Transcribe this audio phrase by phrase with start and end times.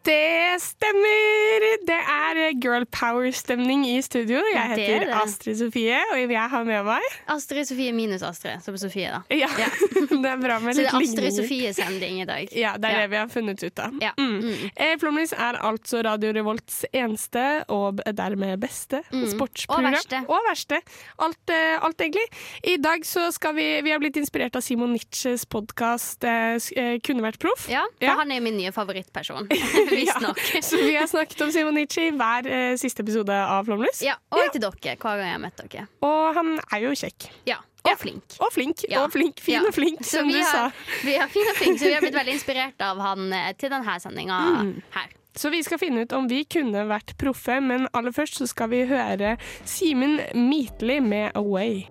[0.00, 1.64] Det stemmer!
[1.84, 4.38] Det er girl power-stemning i studio.
[4.48, 5.16] Jeg er heter det.
[5.20, 9.20] Astrid Sofie, og jeg har med meg Astrid Sofie minus Astrid, som Sofie, da.
[9.36, 9.68] Ja, Ja.
[10.22, 11.36] det er bra med Så det er Astrid.
[11.36, 12.48] Sofie-sending i dag.
[12.56, 13.02] Ja, det er Ja.
[13.02, 13.98] det vi har funnet ut av.
[14.00, 14.12] Ja.
[14.16, 14.38] Mm.
[14.40, 14.70] Mm.
[14.74, 19.26] Eh, Flomlys er altså Radio Revolts eneste og dermed beste Mm.
[19.34, 19.84] sportsprogram.
[19.84, 20.22] Og verste.
[20.32, 20.80] Og verste.
[21.18, 22.24] Alt, eh, alt egentlig.
[22.64, 26.56] I dag så skal vi Vi har blitt inspirert av Simon Nitsches podkast eh,
[27.04, 27.68] 'Kunne vært proff'.
[27.68, 29.48] Ja, for han er min nye favorittperson.
[30.10, 30.32] Ja.
[30.62, 34.02] Så vi har snakket om Simonichi hver eh, siste episode av Flomlys.
[34.04, 35.86] Ja, og til dere hver gang jeg har møtt dere.
[36.06, 37.28] Og han er jo kjekk.
[37.46, 37.96] Ja, Og Ja.
[37.96, 38.34] flink.
[38.40, 38.82] Og flink.
[38.90, 39.04] Ja.
[39.04, 39.38] Og flink.
[39.40, 39.60] Fin Ja.
[39.66, 40.96] og flink, Så som vi har, sa.
[41.04, 43.70] vi har, fin og flink, så vi har blitt veldig inspirert av han eh, til
[43.70, 44.82] denne sendinga Mm.
[44.92, 45.08] her.
[45.36, 48.68] Så vi skal finne ut om vi kunne vært proffe, men aller først så skal
[48.68, 51.86] vi høre Simen Mitli med 'Away'.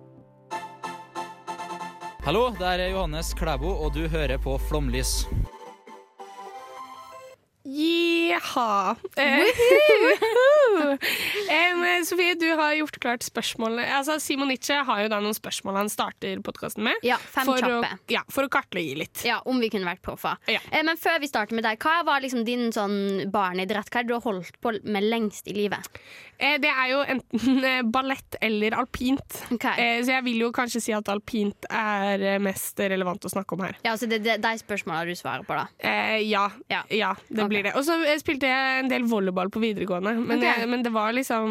[2.24, 5.24] Hallo, det er Johannes Klæbo, og du hører på Flomlys.
[7.72, 8.19] 一。
[10.04, 10.96] Woohoo.
[11.50, 13.78] Em, Sofie, du har gjort klart spørsmål.
[13.84, 17.00] Altså, Simon Nietzsche har jo da noen spørsmål han starter podkasten med.
[17.06, 17.80] Ja, fem for å,
[18.12, 19.24] ja, for å kartlegge litt.
[19.26, 20.36] Ja, Om vi kunne vært proffa.
[20.50, 20.62] Ja.
[20.70, 23.90] Uh, men før vi starter med deg, hva var liksom din sånn barneidrett?
[23.90, 25.90] Hva er det du har holdt på med lengst i livet?
[26.40, 29.40] Uh, Det er jo enten uh, ballett eller alpint.
[29.52, 29.66] Ok.
[29.74, 33.64] Eh, Så jeg vil jo kanskje si at alpint er mest relevant å snakke om
[33.66, 33.76] her.
[33.84, 35.66] Ja, altså det er de spørsmålene du svarer på, da.
[36.20, 36.82] Ja, Ja.
[36.90, 37.12] ja.
[37.28, 37.48] det okay.
[37.50, 37.74] blir det.
[37.76, 40.62] Og så spilte jeg en del volleyball på videregående, men, okay.
[40.62, 41.50] jeg, men det var liksom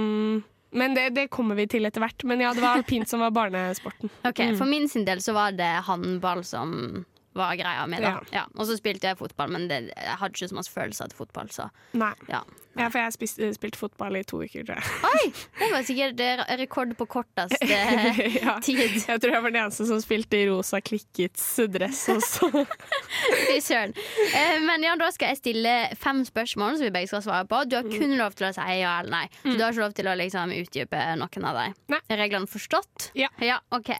[0.71, 2.23] Men det, det kommer vi til etter hvert.
[2.29, 4.11] Men ja, det var alpint som var barnesporten.
[4.29, 7.97] Ok, For min sin del så var det håndball som var greia mi.
[8.03, 8.19] Ja.
[8.33, 8.45] Ja.
[8.53, 11.49] Og så spilte jeg fotball, men det, jeg hadde ikke så masse følelser til fotball.
[11.53, 12.13] Så Nei.
[12.29, 12.43] ja.
[12.79, 14.91] Ja, for jeg spiste, spilte fotball i to uker, tror jeg.
[15.09, 15.31] Oi!
[15.59, 17.67] Det var sikkert eh, rekord på korteste
[18.39, 18.55] ja.
[18.63, 18.79] tid.
[19.03, 22.49] Jeg tror jeg var den eneste som spilte i rosa klikkets-dress også.
[23.49, 23.93] Fy søren.
[24.31, 27.61] Eh, Men ja, da skal jeg stille fem spørsmål som vi begge skal svare på.
[27.69, 29.25] Du har kun lov til å si ja eller nei.
[29.43, 31.77] Så du har ikke lov til å liksom utdype noen av dem.
[32.09, 33.11] Er reglene forstått?
[33.19, 33.59] Ja.
[33.75, 33.91] ok.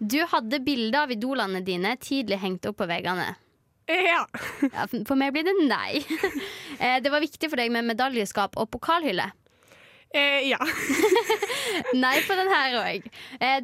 [0.00, 3.32] Du hadde bilder av idolene dine tidlig hengt opp på veggene.
[3.90, 4.22] Ja.
[4.70, 6.00] Ja, for meg blir det nei.
[6.80, 9.26] Eh, Det var viktig for deg med medaljeskap og pokalhylle.
[10.16, 10.56] Eh, ja.
[12.04, 13.04] Nei på den her òg.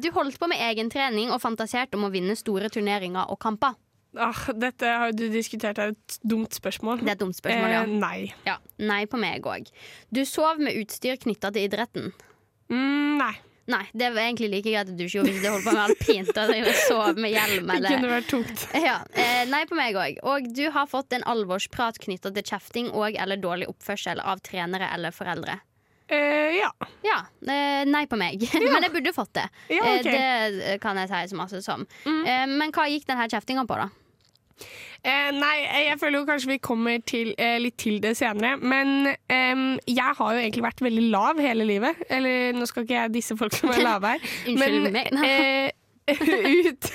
[0.03, 3.73] Du holdt på med egen trening og fantaserte om å vinne store turneringer og kamper.
[4.17, 7.01] Ah, dette har du diskutert, er et dumt spørsmål.
[7.03, 7.81] Det er et dumt spørsmål, ja.
[7.83, 8.29] Eh, nei.
[8.47, 8.55] ja.
[8.79, 9.67] Nei på meg òg.
[10.13, 12.13] Du sov med utstyr knytta til idretten.
[12.71, 13.33] Mm, nei.
[13.67, 15.83] Nei, det var egentlig like greit at du ikke gjorde hvis du holdt på med
[15.83, 16.29] alpint.
[16.31, 18.65] Og drev sov med hjelm Det kunne vært tungt.
[18.87, 20.21] ja, eh, Nei på meg òg.
[20.23, 24.87] Og du har fått en alvorsprat knytta til kjefting og eller dårlig oppførsel av trenere
[24.95, 25.59] eller foreldre.
[26.07, 26.71] Uh, ja.
[27.03, 28.41] Ja, Uh, nei på meg.
[28.55, 29.45] Men jeg burde fått det.
[29.71, 29.99] Ja, okay.
[29.99, 30.07] ok.
[30.07, 30.59] Mm.
[30.63, 31.83] Det kan jeg si så masse som.
[32.07, 33.89] Eh, Men hva gikk denne kjeftinga på, da?
[35.07, 35.55] Eh, nei,
[35.87, 38.57] jeg føler jo kanskje vi kommer til, eh, litt til det senere.
[38.59, 42.03] Men eh, jeg har jo egentlig vært veldig lav hele livet.
[42.09, 44.31] Eller nå skal ikke jeg disse folk som er lave her.
[44.51, 45.71] Unnskyld meg.
[46.07, 46.87] ut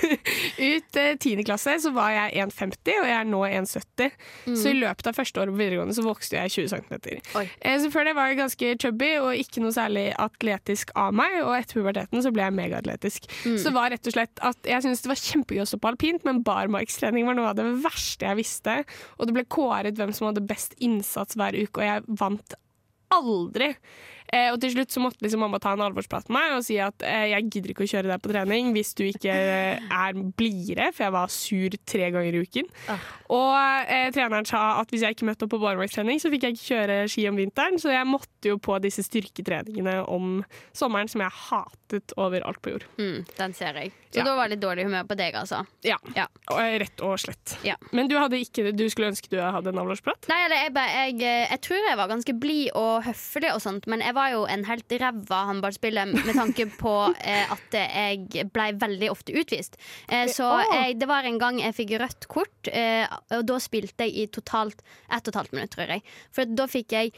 [0.57, 1.43] ut eh, 10.
[1.45, 4.15] klasse så var jeg 1,50, og jeg er nå 1,70.
[4.57, 6.95] Så i løpet av første året på videregående så vokste jeg 20 cm.
[7.59, 11.39] Eh, så før det var jeg ganske chubby og ikke noe særlig atletisk av meg.
[11.43, 13.29] Og etter puberteten så ble jeg megaatletisk.
[13.43, 15.93] Så det var rett og slett at jeg syntes det var kjempegøy å stå på
[15.93, 18.79] alpint, men barmarkstrening var noe av det verste jeg visste.
[19.19, 22.57] Og det ble kåret hvem som hadde best innsats hver uke, og jeg vant
[23.13, 23.73] aldri.
[24.33, 26.79] Eh, og til slutt så måtte liksom mamma ta en alvorsprat med meg og si
[26.81, 30.17] at eh, jeg gidder ikke å kjøre deg på trening hvis du ikke eh, er
[30.39, 32.69] blidere, for jeg var sur tre ganger i uken.
[33.33, 33.53] Og
[33.87, 36.69] eh, treneren sa at hvis jeg ikke møtte opp på barmarkstrening, så fikk jeg ikke
[36.73, 40.41] kjøre ski om vinteren, så jeg måtte jo på disse styrketreningene om
[40.75, 42.87] sommeren som jeg hatet over alt på jord.
[42.97, 43.93] Mm, den ser jeg.
[44.13, 44.25] Så Ja.
[44.25, 45.65] da var det litt dårlig humør på deg, altså.
[45.83, 46.27] Ja, Ja.
[46.51, 47.57] Eh, rett og slett.
[47.63, 47.75] Ja.
[47.91, 50.27] Men du ikke du skulle ønske du hadde en avlårsprat?
[50.29, 53.87] Nei, jeg, jeg, jeg, eh, jeg tror jeg var ganske blid og høflig og sånt,
[53.87, 58.69] men jeg var jo en helt ræva håndballspiller med tanke på eh, at jeg ble
[58.81, 59.77] veldig ofte utvist.
[60.07, 63.03] Eh, så jeg, det var en gang jeg fikk rødt kort, eh,
[63.35, 66.05] og da spilte jeg i totalt ett og et halvt minutt, tror jeg.
[66.33, 67.13] For da fikk jeg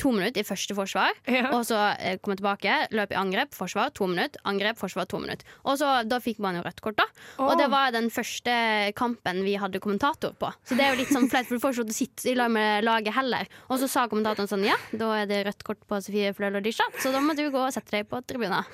[0.00, 1.16] to minutter i første forsvar.
[1.30, 1.48] Ja.
[1.56, 4.40] Og så eh, komme tilbake, løp i angrep, forsvar, to minutter.
[4.48, 5.46] Angrep, forsvar, to minutter.
[5.64, 7.06] Og så, da fikk man jo rødt kort, da.
[7.44, 8.54] Og det var den første
[8.98, 10.52] kampen vi hadde kommentator på.
[10.68, 12.86] Så det er jo litt sånn flaut, for du får ikke sitte i lag med
[12.86, 13.50] laget heller.
[13.68, 16.66] Og så sa kommentatoren sånn ja, da er det rødt kort på Sofie Fløl og
[16.66, 18.66] Disha, så da må du gå og sette deg på tribunen.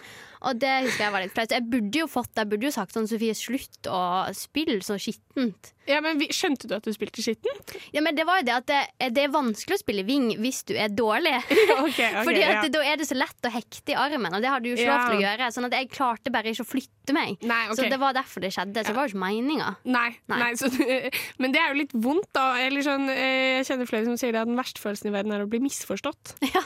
[0.44, 1.54] Og det husker jeg var litt flaut.
[1.56, 4.00] Jeg burde jo fått Jeg burde jo sagt sånn Sofie, slutt å
[4.36, 5.72] spille så skittent.
[5.86, 7.74] Ja, men vi, Skjønte du at du spilte skittent?
[7.94, 8.80] Ja, men det var jo det at det,
[9.14, 11.36] det er vanskelig å spille wing hvis du er dårlig.
[11.46, 12.72] okay, okay, Fordi at ja.
[12.76, 14.90] Da er det så lett å hekte i armen, og det har du jo ikke
[14.90, 15.50] lov til å gjøre.
[15.54, 17.38] Sånn at jeg klarte bare ikke å flytte meg.
[17.46, 17.78] Nei, okay.
[17.78, 18.82] Så det var derfor det skjedde.
[18.82, 19.70] Så det var jo ikke meninga.
[19.86, 20.08] Nei.
[20.32, 20.40] Nei.
[20.42, 20.70] nei så,
[21.40, 22.48] men det er jo litt vondt, da.
[22.66, 25.36] Eller sånn, eh, jeg kjenner flere som sier det at den verste følelsen i verden
[25.36, 26.34] er å bli misforstått.
[26.50, 26.64] Ja,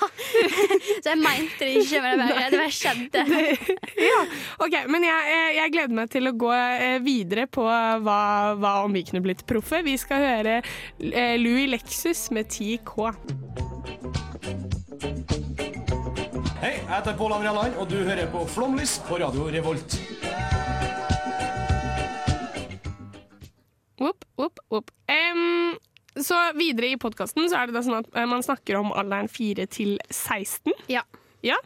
[1.02, 3.24] Så jeg mente det ikke, men det bare, det bare skjedde.
[4.10, 4.20] ja,
[4.64, 8.20] ok, Men jeg, jeg- jeg gleder meg til å gå eh, videre på hva,
[8.56, 9.82] hva om vi kunne blitt proffe.
[9.86, 13.10] Vi skal høre eh, Louis Lexus med 10K.
[16.60, 19.96] Hei, jeg heter Pål André Land, og du hører på Flomlys på Radio Revolt.
[24.00, 24.90] Opp, opp, opp.
[25.12, 25.76] Um,
[26.20, 29.28] så videre i podkasten så er det da sånn at eh, man snakker om alderen
[29.30, 30.72] 4 til 16.
[30.90, 31.04] Ja.
[31.42, 31.56] Ja.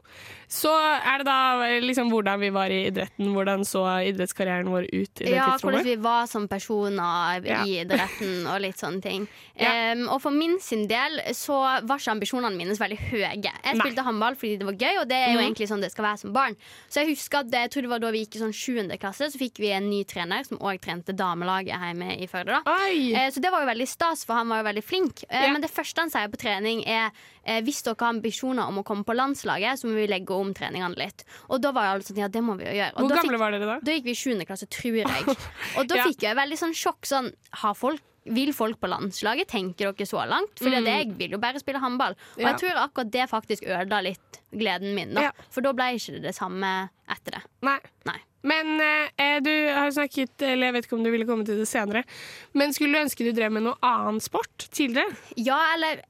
[0.55, 5.23] Så er det da liksom hvordan vi var i idretten, hvordan så idrettskarrieren vår ut
[5.23, 7.65] i det Ja, hvordan vi var som personer Ja.
[7.65, 9.27] i idretten og litt sånne ting.
[9.55, 9.93] Ja.
[9.95, 11.55] Um, og for min sin del så
[11.87, 13.29] var ikke ambisjonene mine så veldig høye.
[13.31, 13.75] Jeg Nei.
[13.79, 15.43] spilte håndball fordi det var gøy, og det er jo mm.
[15.45, 16.57] egentlig sånn det skal være som barn.
[16.91, 18.99] Så jeg husker at det, jeg tror det var da vi gikk i sånn 7.
[18.99, 22.59] klasse, så fikk vi en ny trener som òg trente damelaget hjemme i Førde.
[22.67, 22.79] da.
[22.91, 25.23] Eh, Så det var jo veldig stas, for han var jo veldig flink.
[25.31, 25.53] Uh, Ja.
[25.53, 27.15] Men det første han sier på trening, er
[27.47, 30.53] eh, hvis dere har ambisjoner om å komme på landslaget, så må vi legge om
[30.55, 31.25] treningene litt.
[31.51, 32.95] Og da var jeg alle sånn, ja, det må vi jo gjøre.
[32.97, 33.79] Og Hvor gamle var dere da?
[33.83, 34.45] da gikk vi i 7.
[34.47, 35.37] klasse, tror jeg.
[35.79, 36.05] Og da Ja.
[36.09, 37.05] fikk jeg veldig sånn sjokk.
[37.07, 37.33] Sånn,
[37.63, 39.49] har folk, vil folk på landslaget?
[39.53, 40.59] Tenker dere så langt?
[40.59, 40.85] For Mm.
[40.87, 42.17] jeg vil jo bare spille håndball.
[42.37, 42.53] Og Ja.
[42.53, 45.13] jeg tror akkurat det faktisk ødela litt gleden min.
[45.15, 45.21] Da.
[45.29, 45.31] Ja.
[45.51, 47.43] For da ble ikke det det samme etter det.
[47.63, 47.79] Nei.
[48.07, 48.21] Nei.
[48.45, 51.69] Men eh, du har snakket, eller jeg vet ikke om du ville komme til det
[51.71, 52.03] senere,
[52.53, 55.15] men skulle du ønske du drev med noe annen sport tidligere?
[55.41, 56.03] Ja, eller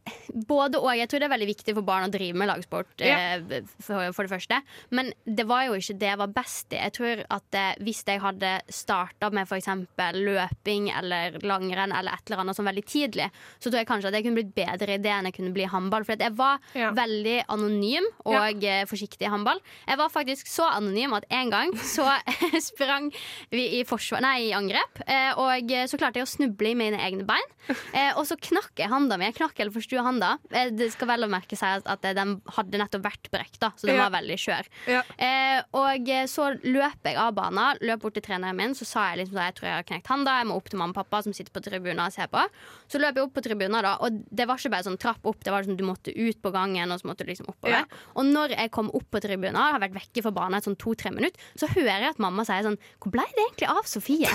[0.49, 0.91] både og.
[0.99, 3.39] Jeg tror det er veldig viktig for barn å drive med lagsport, Ja.
[3.39, 4.59] eh, for, for det første.
[4.91, 6.81] Men det var jo ikke det jeg var best i.
[6.83, 9.71] Jeg tror at eh, Hvis jeg hadde starta med f.eks.
[10.19, 13.29] løping eller langrenn eller et eller annet sånn veldig tidlig,
[13.61, 15.65] så tror jeg kanskje at jeg kunne blitt bedre i det enn jeg kunne bli
[15.67, 16.05] i håndball.
[16.07, 16.91] For jeg var Ja.
[16.97, 18.83] veldig anonym og ja.
[18.91, 19.61] forsiktig i håndball.
[19.87, 22.07] Jeg var faktisk så anonym at en gang så
[22.71, 23.11] sprang
[23.53, 27.01] vi i, forsvar, nei, i angrep, eh, og så klarte jeg å snuble i mine
[27.05, 27.51] egne bein.
[27.95, 29.27] Eh, og så knakk jeg handa mi.
[29.31, 30.35] Jeg knakk eller forstua handa.
[30.51, 33.73] Eh, det skal vel å merke seg at, at den hadde nettopp vært brekt, da,
[33.77, 34.07] så den Ja.
[34.09, 34.69] var veldig skjør.
[34.91, 35.03] Ja.
[35.19, 39.23] Eh, og så løp jeg av banen, løp bort til treneren min, så sa jeg
[39.25, 41.23] liksom at jeg tror jeg har knekt handa, jeg må opp til mamma og pappa
[41.25, 42.43] som sitter på tribunen og ser på.
[42.91, 45.41] Så løp jeg opp på tribunen, da, og det var ikke bare sånn trapp opp,
[45.45, 47.85] det var sånn du måtte ut på gangen, og så måtte du liksom oppover.
[47.85, 48.03] Ja.
[48.19, 51.13] Og når jeg kom opp på tribunen, har vært vekke fra banen et sånn to-tre
[51.15, 54.31] minutter, så hører jeg at mamma sier sånn Hvor ble det egentlig av Sofie?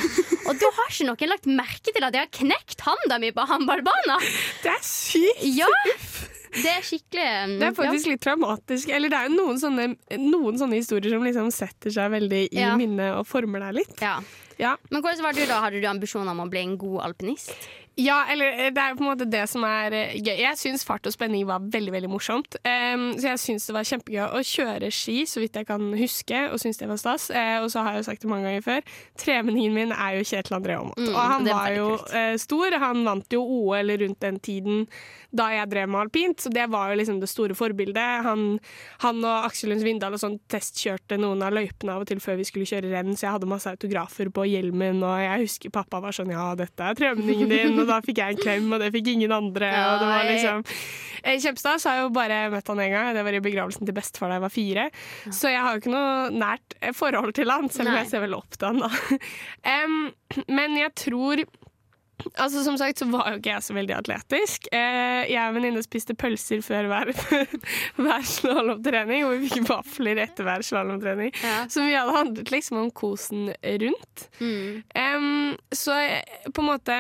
[0.46, 3.48] og da har ikke noen lagt merke til at jeg har knekt handa mi på
[3.50, 4.28] håndballbanen.
[4.64, 5.48] Det er sykt!
[5.58, 5.72] Ja!
[6.50, 8.90] Det er skikkelig um, Det er faktisk litt traumatisk.
[8.90, 9.84] Eller det er jo noen sånne,
[10.18, 12.72] noen sånne historier som liksom setter seg veldig i Ja.
[12.80, 13.98] minnet og former deg litt.
[14.02, 14.16] ja.
[14.60, 14.74] Ja.
[14.92, 15.62] Men hvordan var du da?
[15.64, 17.54] Hadde du ambisjoner om å bli en god alpinist?
[18.00, 20.36] Ja, eller eh, det er jo på en måte det som er eh, gøy.
[20.40, 22.56] Jeg syns fart og spenning var veldig veldig morsomt.
[22.63, 26.46] Um, så jeg syns det var kjempegøy å kjøre ski, så vidt jeg kan huske,
[26.54, 27.28] og syns det var stas.
[27.34, 30.28] Uh, og så har jeg jo sagt det mange ganger før, tremenningen min er jo
[30.30, 31.02] Kjetil André Aamodt.
[31.02, 32.78] Mm, og han er var jo eh, stor.
[32.85, 34.85] Han vant jo OL rundt den tiden
[35.36, 38.24] da jeg drev med alpint, så det var jo liksom det store forbildet.
[38.26, 38.45] Han,
[39.04, 42.40] han og Aksel Lund Svindal og sånn testkjørte noen av løypene av og til før
[42.40, 46.02] vi skulle kjøre renn, så jeg hadde masse autografer på hjelmen, og jeg husker pappa
[46.04, 48.94] var sånn ja, dette er tremenningen din, og da fikk jeg en klem, og det
[48.95, 50.68] fikk ingen andre, og det var liksom
[51.24, 53.12] Eh, Kjempestad så har jeg jo bare møtt han en gang.
[53.16, 54.86] Det var i begravelsen til bestefar da jeg var fire.
[55.28, 58.04] Så jeg har jo ikke noe nært eh, forhold til han, selv om Nei.
[58.04, 58.83] jeg ser veldig opp til han.
[58.86, 59.19] da.
[59.86, 60.00] um,
[60.52, 61.44] men jeg tror
[62.35, 64.69] Altså Som sagt så var jo ikke jeg så veldig atletisk.
[64.76, 67.11] Eh, jeg og venninne spiste pølser før hver,
[68.02, 71.33] hver slalåmtrening, og vi fikk vafler etter hver slalåmtrening.
[71.44, 71.64] Ja.
[71.71, 74.26] Så mye hadde handlet liksom om kosen rundt.
[74.42, 74.81] Mm.
[74.99, 75.30] Em,
[75.76, 75.95] så
[76.54, 76.97] på en måte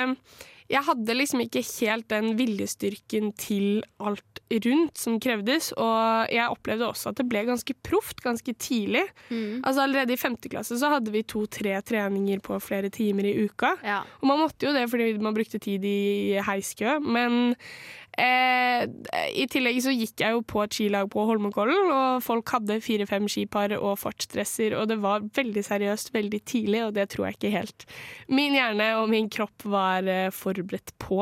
[0.69, 6.87] Jeg hadde liksom ikke helt den viljestyrken til alt rundt som krevdes, og jeg opplevde
[6.89, 9.05] også at det ble ganske proft ganske tidlig.
[9.29, 9.61] Mm.
[9.61, 13.75] Altså Allerede i femte klasse så hadde vi to-tre treninger på flere timer i uka.
[13.85, 14.01] Ja.
[14.21, 17.53] Og man måtte jo det fordi man brukte tid i heiskø, men
[18.19, 18.83] Eh,
[19.39, 23.29] I tillegg så gikk jeg jo på et skilag på Holmenkollen, og folk hadde fire-fem
[23.31, 27.53] skipar og fartsdresser, og det var veldig seriøst veldig tidlig, og det tror jeg ikke
[27.55, 27.85] helt
[28.29, 31.21] min hjerne og min kropp var eh, forberedt på.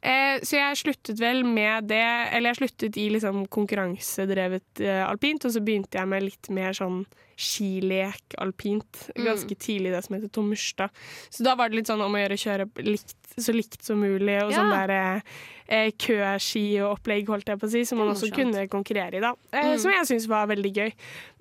[0.00, 5.46] Eh, så jeg sluttet vel med det, eller jeg sluttet i liksom konkurransedrevet eh, alpint,
[5.46, 7.02] og så begynte jeg med litt mer sånn
[7.38, 10.90] skilek alpint ganske tidlig, det som heter Tommerstad.
[11.30, 14.00] Så da var det litt sånn om å gjøre å kjøre likt, så likt som
[14.02, 14.58] mulig, og Ja.
[14.58, 15.20] sånn der eh,
[15.68, 19.20] eh, køski og opplegg, holdt jeg på å si, som man også kunne konkurrere i,
[19.22, 19.34] da.
[19.52, 20.92] Eh, Som jeg syns var veldig gøy.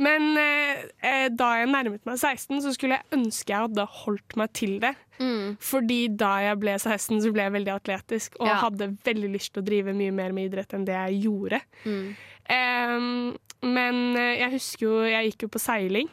[0.05, 4.35] Men eh, eh, da jeg nærmet meg 16, så skulle jeg ønske jeg hadde holdt
[4.37, 4.93] meg til det.
[5.19, 5.57] Mm.
[5.57, 8.59] Fordi da jeg ble 16, så ble jeg veldig atletisk og Ja.
[8.61, 11.61] hadde veldig lyst til å drive mye mer med idrett enn det jeg gjorde.
[11.85, 12.15] Mm.
[12.49, 13.35] Em,
[13.65, 16.09] men eh, jeg husker jo Jeg gikk jo på seiling,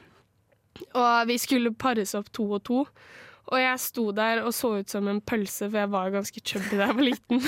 [0.96, 2.84] og vi skulle pares opp to og to.
[3.52, 6.78] Og jeg sto der og så ut som en pølse, for jeg var ganske chubby
[6.78, 7.42] da jeg var liten.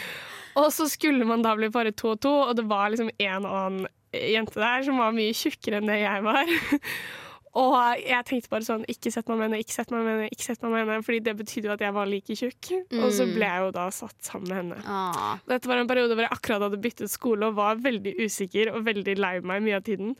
[0.60, 3.50] og så skulle man da bli paret to og to, og det var liksom en
[3.50, 3.84] annen
[4.14, 6.50] jente der som var mye tjukkere enn det jeg var.
[7.54, 10.30] Og jeg tenkte bare sånn Ikke sett meg med henne, ikke sett meg med henne,
[10.34, 11.04] ikke sett meg med henne.
[11.06, 12.72] Fordi det betydde jo at jeg var like tjukk.
[12.98, 14.82] Og så ble jeg jo da satt sammen med henne.
[14.90, 15.38] Ah.
[15.50, 18.84] Dette var en periode hvor jeg akkurat hadde byttet skole og var veldig usikker og
[18.88, 20.16] veldig lei meg mye av tiden.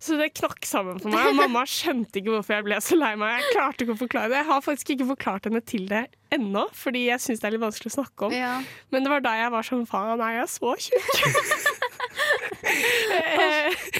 [0.00, 1.26] Så det knakk sammen for meg.
[1.28, 3.34] og Mamma skjønte ikke hvorfor jeg ble så lei meg.
[3.36, 4.38] Jeg klarte ikke å forklare det.
[4.40, 7.66] Jeg har faktisk ikke forklart henne til det ennå, fordi jeg syns det er litt
[7.66, 8.32] vanskelig å snakke om.
[8.32, 8.54] Ja.
[8.94, 11.08] Men det var da jeg var sånn faen, er jeg så tjukk?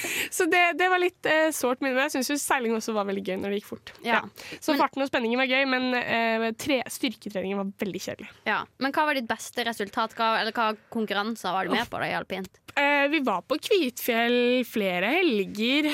[0.31, 1.97] Så det, det var litt eh, sårt minne.
[1.97, 3.91] Men jeg syns seiling også var veldig gøy når det gikk fort.
[4.05, 4.21] Ja.
[4.63, 8.29] Så Men- farten og spenningen var gøy, men eh, tre, styrketreningen var veldig kjedelig.
[8.47, 8.61] Ja.
[8.79, 10.15] Men hva var ditt beste resultat?
[10.15, 12.49] Hva, eller hva konkurranser var du med på da i alpint?
[12.79, 15.89] Eh, vi var på Kvitfjell flere helger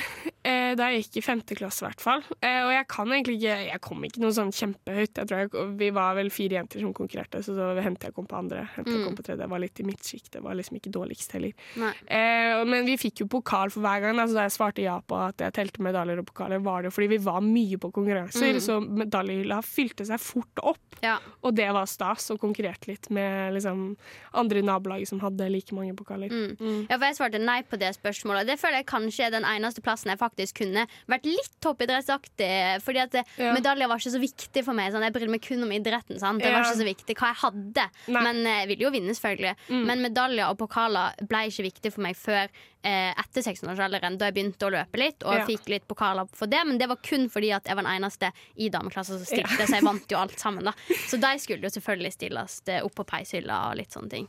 [0.47, 2.23] eh, da jeg gikk i femte klasse, i hvert fall.
[2.39, 5.19] Eh, og jeg kan egentlig ikke Jeg kom ikke noe sånn kjempehøyt.
[5.19, 8.27] Jeg tror jeg, vi var vel fire jenter som konkurrerte, så så hendte jeg kom
[8.29, 8.65] på andre.
[8.75, 9.43] Hendte jeg kom på tredje.
[9.43, 10.31] Jeg var litt i midtsjikt.
[10.37, 11.53] Det var liksom ikke dårligst heller.
[11.77, 14.21] Eh, men vi fikk jo pokal for hver gang.
[14.23, 16.97] Altså da jeg svarte ja på at jeg telte medaljer og pokaler, var det jo
[16.97, 20.99] fordi vi var mye på konkurranser, så medaljehylla fylte seg fort opp.
[21.03, 21.17] Ja.
[21.45, 23.91] Og det var stas, og konkurrerte litt med liksom,
[24.37, 26.31] andre i nabolaget som hadde like mange pokaler.
[26.31, 28.47] Ja, for Jeg svarte nei på det spørsmålet.
[28.49, 32.81] Det føler jeg kanskje er den eneste plassen jeg faktisk kunne vært litt toppidrettsaktig.
[32.85, 33.53] Fordi at Ja.
[33.53, 34.91] medaljer var ikke så viktig for meg.
[34.93, 36.19] Sånn, jeg brydde meg kun om idretten.
[36.19, 36.41] Sant?
[36.41, 37.89] Det var ikke så viktig hva jeg hadde.
[38.07, 38.21] Nei.
[38.23, 39.55] Men eh, jeg ville jo vinne, selvfølgelig.
[39.85, 42.47] Men medaljer og pokaler ble ikke viktig for meg før
[42.83, 45.45] etter 16-årsalderen, da jeg begynte å løpe litt og Ja.
[45.45, 46.61] fikk litt pokaler for det.
[46.65, 49.75] Men det var kun fordi at jeg var den eneste i dameklassen som stilte, så
[49.75, 50.63] jeg vant jo alt sammen.
[50.63, 50.73] da
[51.07, 54.27] Så de skulle jo selvfølgelig stilles eh, opp på peishylla og litt sånne ting.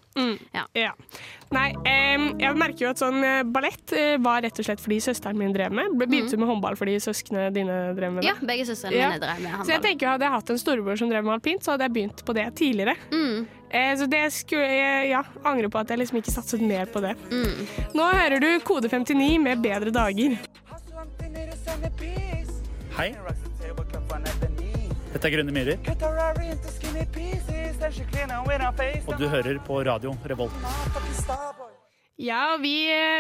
[0.55, 0.65] Ja.
[0.75, 0.93] Ja.
[1.55, 4.99] Nei, em, jeg merker jo at sånn eh, ballett eh, var rett og slett fordi
[5.01, 5.95] søsteren min drev med.
[5.99, 6.41] Begynte mm.
[6.43, 8.33] med håndball fordi søsknene dine drev med det.
[8.33, 9.13] Ja, begge søstrene Ja.
[9.13, 9.67] mine drev med håndball.
[9.69, 11.85] Så jeg tenker jo Hadde jeg hatt en storebror som drev med alpint, så hadde
[11.87, 12.97] jeg begynt på det tidligere.
[13.13, 13.47] Mm.
[13.71, 17.03] Eh, så det skulle jeg ja, angre på at jeg liksom ikke satset mer på
[17.05, 17.15] det.
[17.31, 17.67] Mm.
[17.99, 20.39] Nå hører du Kode 59 med Bedre dager.
[22.99, 23.13] Hei.
[25.13, 25.79] Dette er Grønne myrer.
[29.07, 31.77] Og du hører på radio Revolt.
[32.19, 32.73] Ja, vi,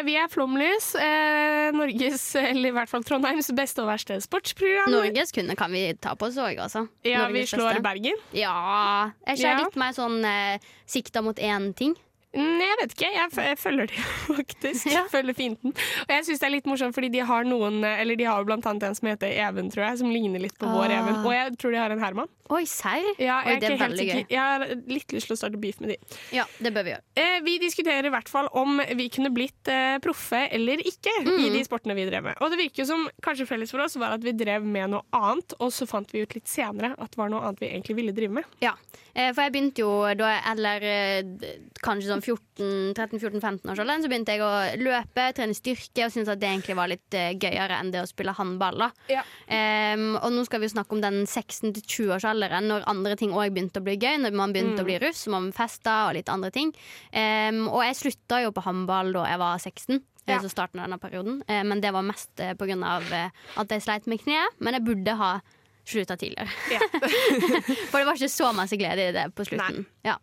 [0.05, 0.88] vi er Flomlys.
[0.99, 4.90] Eh, Norges, eller i hvert fall Trondheims beste og verste sportsprogram.
[4.90, 6.83] Norges kunne kan vi ta på oss òg, altså.
[7.07, 7.85] Ja, vi slår beste.
[7.87, 8.19] Bergen.
[8.35, 8.57] Ja.
[9.23, 9.62] Er ikke Ja.
[9.62, 10.59] litt mer sånn eh,
[10.90, 11.95] sikta mot én ting?
[12.37, 14.03] Jeg vet ikke, jeg, følger de
[14.37, 14.87] faktisk.
[14.93, 15.05] Ja.
[15.09, 15.73] Følger fienden.
[16.05, 18.49] Og jeg syns det er litt morsomt, fordi de har noen Eller de har jo
[18.51, 20.99] blant annet en som heter Even, tror jeg, som ligner litt på vår Ah.
[21.01, 21.23] Even.
[21.25, 22.29] Og jeg tror de har en Herman.
[22.49, 23.05] Oi, serr?
[23.21, 24.21] Ja, Oi, det er veldig gøy.
[24.33, 25.97] jeg har litt lyst til å starte beef med de.
[26.33, 27.05] Ja, det bør vi gjøre.
[27.21, 31.43] Eh, vi diskuterer i hvert fall om vi kunne blitt eh, proffe eller ikke Mm.
[31.45, 32.39] i de sportene vi drev med.
[32.41, 35.03] Og det virker jo som kanskje felles for oss var at vi drev med noe
[35.17, 37.97] annet, og så fant vi ut litt senere at det var noe annet vi egentlig
[38.01, 38.49] ville drive med.
[38.65, 38.73] Ja,
[39.13, 41.53] eh, for jeg begynte jo da eller eh,
[41.85, 44.51] kanskje sånn 13-14-15 års alder så begynte jeg å
[44.83, 48.11] løpe, trene styrke og syntes at det egentlig var litt eh, gøyere enn det å
[48.11, 48.89] spille håndball.
[49.13, 49.25] Ja.
[49.49, 53.87] Um, og nå skal vi snakke om den 16-20-årsalderen, når andre ting òg begynte å
[53.87, 54.21] bli gøy.
[54.23, 56.75] Når man begynte å bli russ, og man festa og litt andre ting.
[57.13, 60.01] Um, og jeg slutta jo på håndball da jeg var 16.
[60.29, 60.43] Ja.
[60.45, 63.31] Så starten av denne perioden Eh, Men det var mest eh, på grunn av eh,
[63.57, 64.59] at jeg sleit med kneet.
[64.61, 65.31] Men jeg burde ha
[65.89, 66.51] slutta tidligere.
[66.69, 66.81] Ja.
[67.91, 69.87] For det var ikke så masse glede i det på slutten.
[70.05, 70.19] Ja.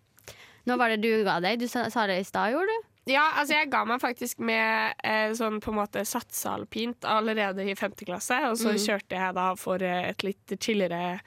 [0.66, 1.62] Nå var det du ga deg.
[1.62, 2.92] Du sa, sa det i stad, gjorde du?
[3.06, 7.76] Ja, altså jeg ga meg faktisk med eh, sånn på en måte satsealpint allerede i
[7.78, 8.40] femte klasse.
[8.50, 11.20] Og så kjørte jeg da for eh, et litt chillere,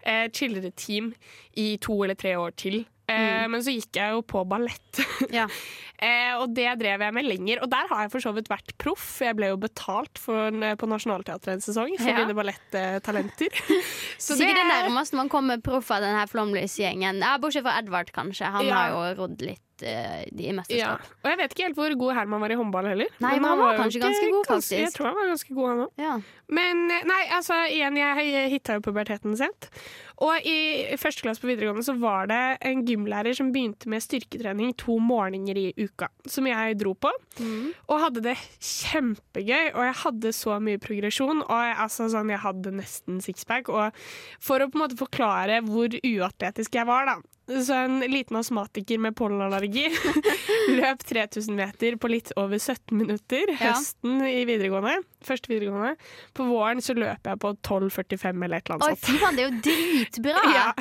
[0.00, 1.12] eh, chillere team
[1.60, 2.86] i to eller tre år til.
[3.08, 4.98] Eh, Men så gikk jeg jo på ballett.
[5.30, 5.46] Ja.
[5.98, 7.62] eh, og det drev jeg med lenger.
[7.62, 9.20] Og der har jeg for så vidt vært proff.
[9.22, 12.24] Jeg ble jo betalt en- på Nationaltheatret en sesong for Ja.
[12.24, 13.52] mine ballettalenter.
[14.18, 17.20] Så Sikkert det nærmeste man kommer proff av denne Flomlys-gjengen.
[17.22, 18.50] Ja, bortsett fra Edvard, kanskje.
[18.50, 18.74] Han Ja.
[18.74, 19.62] har jo rodd litt.
[19.82, 20.52] eh, i Ja.
[20.56, 21.02] mesterskap.
[21.22, 23.10] Og jeg vet ikke helt hvor god Herman var i håndball heller.
[23.20, 25.54] Nei, men han var kanskje jo ikke ganske god, ganske- Jeg tror han var ganske
[25.54, 25.90] god, han òg.
[26.00, 26.14] Ja.
[26.48, 29.68] Men eh, nei, altså igjen, jeg hitta jo puberteten sent.
[30.24, 34.72] Og i første klasse på videregående så var det en gymlærer som begynte med styrketrening
[34.80, 37.10] to morgener i uka, som jeg dro på.
[37.92, 41.44] Og hadde det kjempegøy, og jeg hadde så mye progresjon.
[41.44, 43.68] Og jeg, altså, sånn, jeg hadde nesten sixpack.
[43.68, 43.92] Og
[44.40, 47.35] for å på en måte forklare hvor uatletisk jeg var, da.
[47.46, 49.84] Så en liten astmatiker med pollenallergi
[50.80, 53.68] løp 3000 meter på litt over 17 minutter Ja.
[53.76, 54.96] høsten i videregående.
[55.26, 55.92] Første videregående.
[56.34, 59.06] På våren så løp jeg på 12,45 eller et eller Oi, annet sånt.
[59.06, 60.42] fy faen, det er jo dritbra!
[60.56, 60.72] Ja.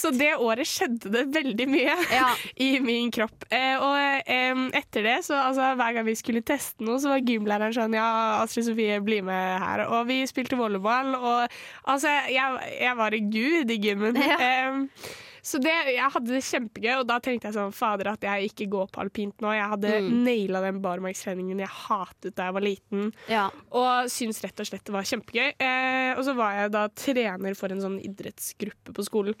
[0.00, 2.28] Så det året skjedde det veldig mye Ja.
[2.66, 3.46] i min kropp.
[3.50, 3.96] Eh, og
[4.30, 7.96] eh, etter det, så altså, hver gang vi skulle teste noe, så var gymlæreren sånn
[7.98, 8.06] Ja,
[8.44, 9.84] Astrid Sofie, bli med her.
[9.90, 11.58] Og vi spilte volleyball, og
[11.90, 14.20] altså, jeg, jeg var en gud i gymmen.
[14.22, 14.38] Ja.
[14.38, 18.50] Eh, så det, jeg hadde det kjempegøy, og da tenkte jeg sånn Fader, at jeg
[18.50, 19.52] ikke går på alpint nå.
[19.56, 20.24] Jeg hadde Mm.
[20.24, 23.12] naila den barmarkstreningen jeg hatet da jeg var liten.
[23.28, 23.48] Ja.
[23.72, 25.52] Og syns rett og slett det var kjempegøy.
[25.60, 29.34] Eh, og så var jeg da trener for en sånn idrettsgruppe på skolen.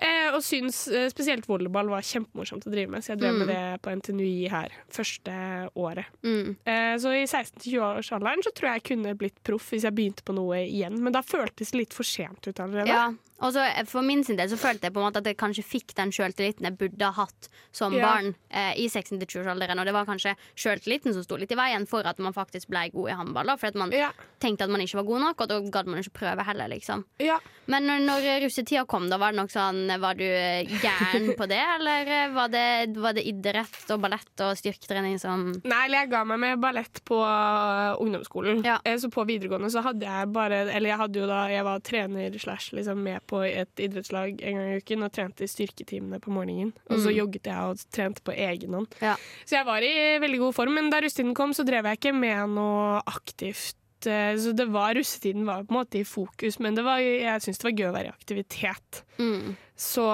[0.00, 3.38] Eh, og syns eh, spesielt volleyball var kjempemorsomt å drive med, så jeg drev Mm.
[3.44, 5.34] med det på NTNUI her første
[5.76, 6.06] året.
[6.24, 6.56] Mm.
[6.64, 10.34] Eh, så i 16-20-årsalderen så tror jeg jeg kunne blitt proff hvis jeg begynte på
[10.36, 12.88] noe igjen, men da føltes det litt for sent ut allerede.
[12.88, 15.28] Ja, og så eh, For min sin del så følte jeg på en måte at
[15.30, 18.06] jeg kanskje fikk den sjøltilliten jeg burde ha hatt som Ja.
[18.08, 19.78] barn eh, i 16-20-årsalderen.
[19.80, 22.88] Og det var kanskje sjøltilliten som sto litt i veien for at man faktisk ble
[22.92, 23.52] god i håndball.
[23.58, 24.10] For at man Ja.
[24.40, 26.68] tenkte at man ikke var god nok, og da gadd man ikke prøve heller.
[26.68, 27.38] liksom Ja.
[27.66, 31.46] Men når, når russetida kom, da var det nok sånn Var du eh, gæren på
[31.50, 32.64] det, eller eh, var det,
[33.00, 37.18] var det idrett og ballett og styrketrening som Nei, jeg ga meg med ballett på
[37.18, 38.62] uh, ungdomsskolen.
[38.66, 38.78] Ja.
[38.84, 41.80] Eh, Så på videregående så hadde jeg bare Eller jeg hadde jo da Jeg var
[41.80, 46.20] trener slash liksom med på et idrettslag en gang i uken og trente i styrketimene
[46.22, 46.72] på morgenen.
[46.90, 48.94] Og så jogget jeg og trente på egen hånd.
[49.02, 49.16] Ja.
[49.44, 49.92] Så jeg var i
[50.22, 53.79] veldig god form, men da russetiden kom, så drev jeg ikke med noe aktivt.
[54.06, 57.42] Eh, Så det var, Russetiden var på en måte i fokus, men det var, jeg
[57.42, 59.02] syntes det var gøy å være i aktivitet.
[59.18, 59.56] mm.
[59.80, 60.04] Så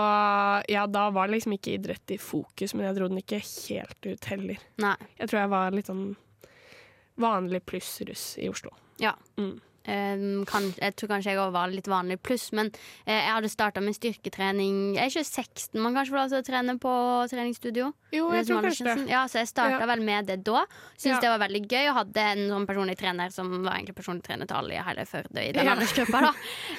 [0.70, 4.28] ja, da var liksom ikke idrett i fokus, men jeg dro den ikke helt ut
[4.30, 4.60] heller.
[4.78, 4.94] Nei.
[5.18, 6.04] Jeg tror jeg var litt sånn
[7.18, 8.70] vanlig pluss-russ i Oslo.
[9.02, 9.16] Ja.
[9.36, 9.56] Mm.
[9.86, 12.70] Um, kan, jeg tror kanskje jeg også var litt vanlig pluss, men
[13.06, 14.96] eh, jeg hadde starta med styrketrening.
[14.96, 16.92] Jeg er ikke 16 man kanskje får lov til å trene på
[17.30, 17.92] treningsstudio.
[18.14, 19.06] Jo, jeg tror kanskje det.
[19.10, 19.86] Ja, så jeg starta Ja.
[19.86, 20.64] vel med det da.
[20.96, 21.20] Syns Ja.
[21.20, 24.46] det var veldig gøy, og hadde en sånn personlig trener som var egentlig personlig trener
[24.46, 25.74] til alle i hele Førde i den Ja.
[25.74, 26.20] aldersgruppa.
[26.20, 26.32] da.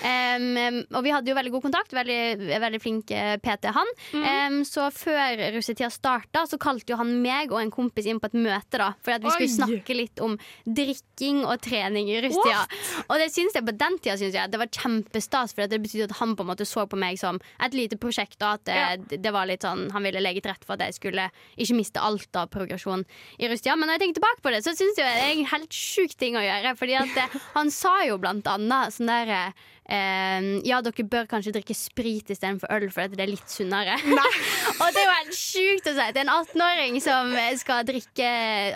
[0.04, 1.92] Um, og vi hadde jo veldig god kontakt.
[1.96, 2.20] Veldig,
[2.60, 3.88] veldig flink eh, PT, han.
[4.14, 4.26] Mm.
[4.58, 8.26] Um, så før russetida starta, så kalte jo han meg og en kompis inn på
[8.32, 8.94] et møte, da.
[9.02, 9.58] For at vi skulle Oi.
[9.82, 12.66] snakke litt om drikking og trening i russetida.
[13.06, 16.10] Og det syns jeg på den tida synes jeg, det var kjempestas, for det betydde
[16.10, 18.40] at han på en måte så på meg som et lite prosjekt.
[18.42, 19.22] Og at det, ja.
[19.28, 22.04] det var litt sånn, han ville legge til rette for at jeg skulle ikke miste
[22.04, 23.06] alt av progresjon
[23.38, 23.78] i Rustia.
[23.78, 26.18] Men når jeg tenker tilbake på det, så syns jeg det er en helt sjuk
[26.20, 26.76] ting å gjøre.
[26.80, 29.42] Fordi at eh, han sa jo blant annet sånn derre
[29.90, 33.96] eh, ja, dere bør kanskje drikke sprit istedenfor øl, for det er litt sunnere.
[34.82, 38.30] og det er jo helt sjukt å si til en 18-åring som skal drikke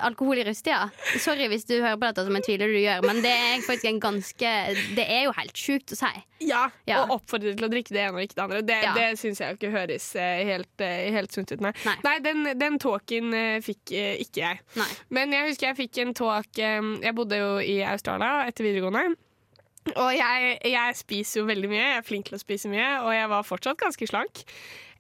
[0.08, 0.90] alkohol i russetida.
[1.22, 3.90] Sorry hvis du hører på dette, som jeg tviler du gjør, men det er faktisk
[3.92, 4.52] en ganske
[4.96, 6.12] Det er jo helt sjukt å si.
[6.42, 7.04] Ja, Ja.
[7.04, 8.62] og oppfordre til å drikke det ene og ikke det andre.
[8.66, 8.94] Det, Ja.
[8.98, 11.62] det syns jeg ikke høres eh, helt, eh, helt sunt ut.
[11.62, 12.20] Nei, Nei.
[12.20, 14.62] den, den talken eh, fikk ikke jeg.
[14.80, 14.88] Nei.
[15.10, 19.16] Men jeg husker jeg fikk en talk Jeg bodde jo i Australia etter videregående.
[19.90, 23.16] Og jeg, jeg spiser jo veldig mye, jeg er flink til å spise mye, og
[23.16, 24.44] jeg var fortsatt ganske slank.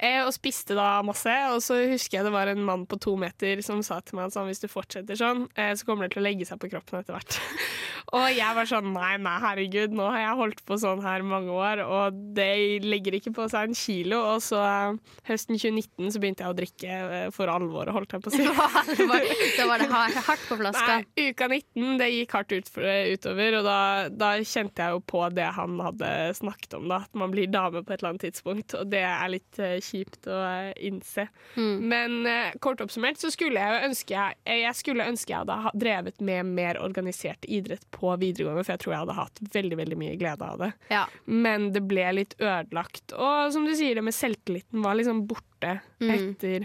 [0.01, 1.33] Eh, og spiste da masse.
[1.53, 4.29] Og så husker jeg det var en mann på to meter som sa til meg
[4.29, 6.71] at sånn, hvis du fortsetter sånn, eh, så kommer det til å legge seg på
[6.71, 7.37] kroppen etter hvert.
[8.17, 11.53] og jeg var sånn nei, nei, herregud, nå har jeg holdt på sånn her mange
[11.53, 14.23] år, og det legger ikke på seg en kilo.
[14.33, 18.25] Og så eh, høsten 2019 så begynte jeg å drikke eh, for alvor, holdt jeg
[18.25, 18.47] på å si.
[18.49, 20.97] da var det hardt, på flaska.
[20.97, 25.21] Nei, uka 19, det gikk hardt ut, utover, og da, da kjente jeg jo på
[25.35, 26.11] det han hadde
[26.41, 29.33] snakket om, da, at man blir dame på et eller annet tidspunkt, og det er
[29.35, 31.27] litt eh, kjipt å eh, innse.
[31.55, 31.75] Mm.
[31.91, 36.21] Men eh, kort oppsummert så skulle jeg ønske jeg, jeg skulle ønske jeg hadde drevet
[36.25, 40.17] med mer organisert idrett på videregående, for jeg tror jeg hadde hatt veldig, veldig mye
[40.21, 40.71] glede av det.
[40.91, 41.05] Ja.
[41.25, 45.47] Men det ble litt ødelagt, og som du sier, det med selvtilliten var liksom borte
[46.01, 46.09] Mm.
[46.15, 46.63] etter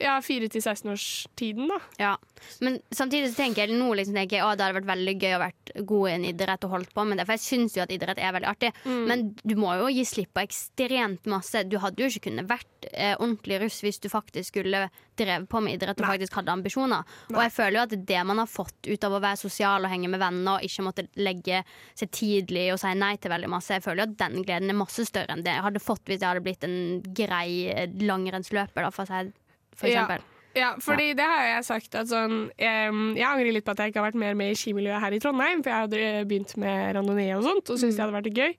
[0.00, 1.78] ja, 4-16-årstiden, da.
[2.00, 2.18] Ja.
[2.64, 5.34] Men samtidig så tenker jeg nå liksom tenker jeg, å, det hadde vært veldig gøy
[5.36, 7.26] å vært god i en idrett og holdt på med det.
[7.28, 8.72] For jeg syns jo at idrett er veldig artig.
[8.86, 11.64] Men du må jo gi slipp på ekstremt masse.
[11.68, 14.86] Du hadde jo ikke kunnet vært eh, ordentlig russ hvis du faktisk skulle
[15.20, 17.04] drevet på med idrett og faktisk hadde ambisjoner.
[17.34, 19.92] Og jeg føler jo at det man har fått ut av å være sosial og
[19.92, 21.62] henge med venner og ikke måtte legge
[21.98, 24.80] seg tidlig og si nei til veldig masse, jeg føler jo at den gleden er
[24.80, 26.80] masse større enn det jeg hadde fått hvis jeg hadde blitt en
[27.16, 28.86] grei eh, langrennsløper.
[28.86, 29.39] Da, for å si
[29.76, 30.04] for Ja.
[30.06, 30.26] eksempel.
[30.52, 33.92] Ja, fordi det har jeg sagt at sånn jeg, Jeg angrer litt på at jeg
[33.92, 36.96] ikke har vært mer med i skimiljøet her i Trondheim, for jeg hadde begynt med
[36.96, 38.56] randonee og sånt, og syntes det hadde vært gøy.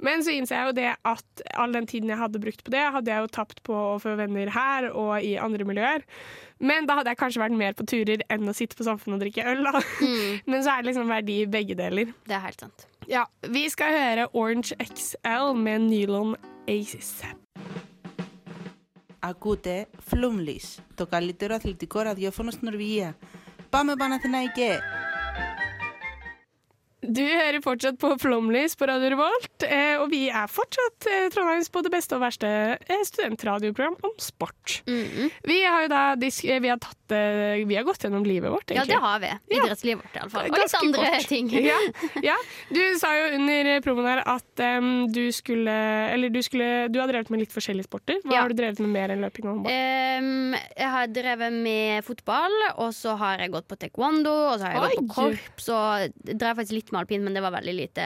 [0.00, 2.80] Men så innser jeg jo det at all den tiden jeg hadde brukt på det,
[2.92, 6.02] hadde jeg jo tapt på å få venner her og i andre miljøer.
[6.60, 9.24] Men da hadde jeg kanskje vært mer på turer enn å sitte på Samfunnet og
[9.24, 9.64] drikke øl.
[9.64, 9.80] Da.
[10.50, 12.12] Men så er det liksom verdi i begge deler.
[12.24, 12.86] Det er helt sant.
[13.08, 17.22] Ja, Vi skal høre Orange XL med Nylon Aces.
[19.18, 23.16] Ακούτε Flumlis, το καλύτερο αθλητικό ραδιόφωνο στην Νορβηγία.
[23.70, 24.80] Πάμε Παναθηναϊκέ!
[27.06, 31.68] Du hører fortsatt på Flomlys på Radio Revolt, eh, og vi er fortsatt eh, Trondheims
[31.72, 34.80] både beste og verste eh, studentradioprogram om sport.
[34.90, 35.30] Mhm.
[35.46, 37.14] Vi har jo da vi har, tatt,
[37.66, 39.30] vi har gått gjennom livet vårt, Ja, det har vi.
[39.54, 40.48] Idrettslivet vårt, iallfall.
[40.50, 41.28] Og litt andre kort.
[41.30, 41.50] ting.
[41.62, 41.78] Ja,
[42.30, 42.36] ja.
[42.74, 45.72] Du sa jo under promoen her at um, du skulle
[46.12, 48.18] Eller du skulle Du har drevet med litt forskjellige sporter.
[48.24, 48.42] Hva Ja.
[48.42, 49.78] har du drevet med mer enn løping og håndball?
[50.18, 54.66] Um, jeg har drevet med fotball, og så har jeg gått på taekwondo, og så
[54.66, 57.54] har jeg Oi, gått på korps, og drev faktisk litt med alpin, men det var
[57.54, 58.04] veldig lite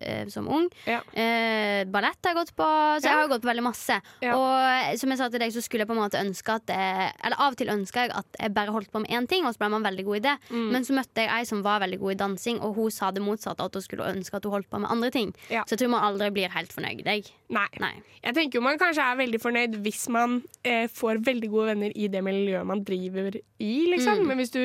[0.00, 0.68] eh, som ung.
[0.88, 1.00] Ja.
[1.12, 2.68] Eh, ballett har jeg gått på,
[3.00, 4.00] så jeg har gått på veldig masse.
[4.34, 7.12] Og som jeg sa til deg, så skulle jeg på en måte ønske at jeg,
[7.24, 9.54] Eller av og til ønska jeg at jeg bare holdt på med én ting, og
[9.54, 10.36] så ble man veldig god i det.
[10.50, 10.66] Mm.
[10.74, 13.22] Men så møtte jeg ei som var veldig god i dansing, og hun sa det
[13.24, 15.34] motsatte, at hun skulle ønske at hun holdt på med andre ting.
[15.48, 17.04] Så jeg tror man aldri blir helt fornøyd.
[17.04, 17.28] Jeg.
[17.52, 17.68] Nei.
[17.82, 17.94] Nei.
[18.24, 21.92] Jeg tenker jo man kanskje er veldig fornøyd hvis man eh, får veldig gode venner
[21.94, 24.22] i det miljøet man driver i, liksom.
[24.22, 24.28] Mm.
[24.30, 24.62] Men hvis du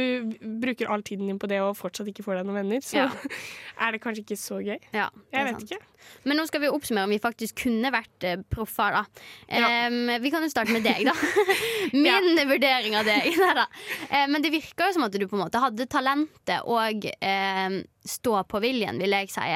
[0.62, 3.10] bruker all tiden din på det og fortsatt ikke får deg noen venner, så Ja.
[3.80, 4.78] er det kanskje ikke så gøy.
[4.94, 5.70] Ja, Jeg vet sant.
[5.72, 5.86] ikke.
[6.24, 8.96] Men nå skal vi oppsummere om vi faktisk kunne vært eh, proffer.
[8.96, 9.04] da
[9.52, 9.90] Ja.
[10.24, 11.14] Vi kan jo starte med deg, da.
[11.94, 13.28] Min vurdering av deg.
[13.42, 13.66] Neida.
[14.10, 17.80] Eh, men det virker jo som at du på en måte hadde talentet og eh,
[18.10, 19.48] stå-på-viljen, vil jeg si,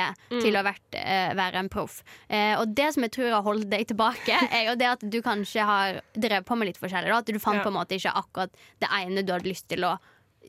[0.44, 2.02] til å vært, eh, være en proff.
[2.28, 5.20] Eh, og det som jeg tror har holdt deg tilbake, er jo det at du
[5.26, 7.10] kanskje har drevet på med litt forskjellig.
[7.14, 7.22] Da.
[7.24, 7.64] At du fant Ja.
[7.64, 8.52] på en måte ikke akkurat
[8.84, 9.96] det ene du hadde lyst til å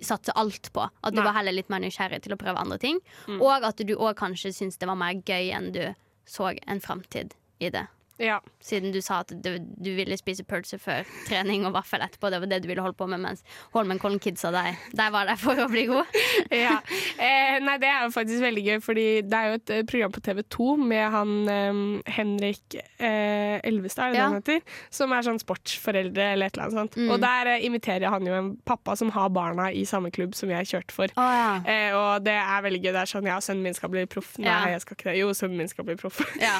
[0.03, 0.87] satse alt på.
[1.03, 1.27] At du Nei.
[1.27, 3.01] var heller litt mer nysgjerrig til å prøve andre ting.
[3.39, 5.85] Og at du òg kanskje syntes det var mer gøy enn du
[6.27, 7.87] så en framtid i det.
[8.23, 8.39] Ja.
[8.65, 12.31] Siden du sa at du, du ville spise pølse før trening og vaffel etterpå.
[12.33, 13.43] Det var det du ville holde på med, mens
[13.75, 16.19] Holmenkollen Kids og deg der var der for å bli god.
[16.65, 16.77] ja.
[17.19, 20.15] Eh, nei, det er jo faktisk veldig gøy, fordi det er jo et eh, program
[20.15, 21.81] på TV2 med han eh,
[22.17, 24.29] Henrik eh, Elvestad, Ja.
[24.37, 24.63] heter?
[24.95, 26.99] Som er sånn sportsforeldre eller et eller annet sånt.
[27.01, 27.11] Mm.
[27.15, 30.53] Og der eh, imiterer han jo en pappa som har barna i samme klubb som
[30.53, 31.15] jeg kjørte for.
[31.19, 31.51] Oh, ja.
[31.67, 32.91] Eh, og det er veldig gøy.
[32.95, 34.35] Det er sånn ja, sønnen min skal bli proff.
[34.43, 35.17] Nei, jeg skal ikke det.
[35.21, 36.21] Jo, sønnen min skal bli proff.
[36.41, 36.57] Ja.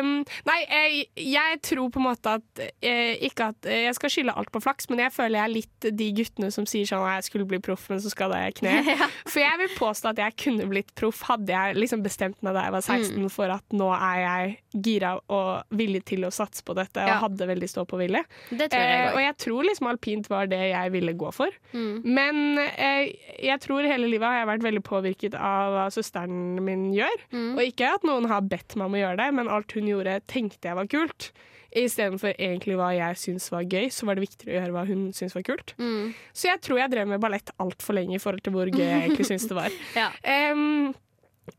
[0.00, 0.18] Um,
[0.50, 4.34] nei, jeg, jeg tror på en måte at eh, Ikke at eh, jeg skal skylde
[4.38, 7.18] alt på flaks, men jeg føler jeg er litt de guttene som sier sånn at
[7.20, 8.74] jeg skulle bli proff, men så skal jeg kne.
[9.32, 12.66] For jeg vil påstå at jeg kunne blitt proff hadde jeg liksom bestemt meg da
[12.68, 13.30] jeg var 16 Mm.
[13.32, 17.16] for at nå er jeg gira og villig til å satse på dette, Ja.
[17.16, 18.22] og hadde veldig stå-på-vilje.
[18.50, 21.50] Det tror Eh, og jeg tror liksom alpint var det jeg ville gå for.
[21.72, 22.02] Mm.
[22.04, 26.90] Men eh, jeg tror hele livet har jeg vært veldig påvirket av hva søsteren min
[26.94, 27.16] gjør.
[27.32, 27.48] Mm.
[27.56, 30.18] Og ikke at noen har bedt meg om å gjøre det, men alt hun gjorde,
[30.30, 31.30] tenkte jeg var kult.
[31.76, 35.00] Istedenfor egentlig hva jeg syntes var gøy, så var det viktigere å gjøre hva hun
[35.12, 35.74] syntes var kult.
[35.76, 36.14] Mm.
[36.32, 39.02] Så jeg tror jeg drev med ballett altfor lenge i forhold til hvor gøy jeg
[39.02, 39.74] egentlig syntes det var.
[40.00, 40.08] Ja.
[40.54, 40.94] um,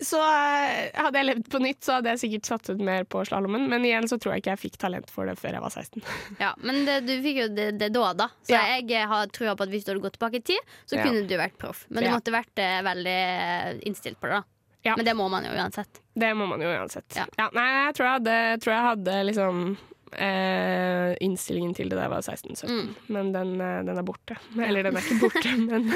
[0.04, 3.70] så eh, hadde jeg levd på nytt, så hadde jeg sikkert satset mer på slalåmen.
[3.72, 6.02] Men igjen så tror jeg ikke jeg fikk talent for det før jeg var 16.
[6.44, 8.28] ja, Men det, du fikk jo det, det da, da.
[8.44, 8.66] Så Ja.
[8.82, 11.06] jeg har trua på at hvis du hadde gått tilbake i tid, så Ja.
[11.08, 11.86] kunne du vært proff.
[11.88, 13.18] Men du måtte vært eh, veldig
[13.88, 14.44] innstilt på det, da.
[14.88, 14.96] Ja.
[14.96, 16.02] Men det må man jo uansett.
[16.18, 17.12] Det må man jo uansett.
[17.20, 17.28] Ja.
[17.54, 19.64] nei, jeg tror jeg hadde, tror jeg hadde liksom
[20.16, 22.70] eh, innstillingen til det jeg var 16-17.
[22.72, 22.94] Mm.
[23.16, 24.38] Men den, eh, den er borte.
[24.58, 25.90] Eller den er ikke borte, men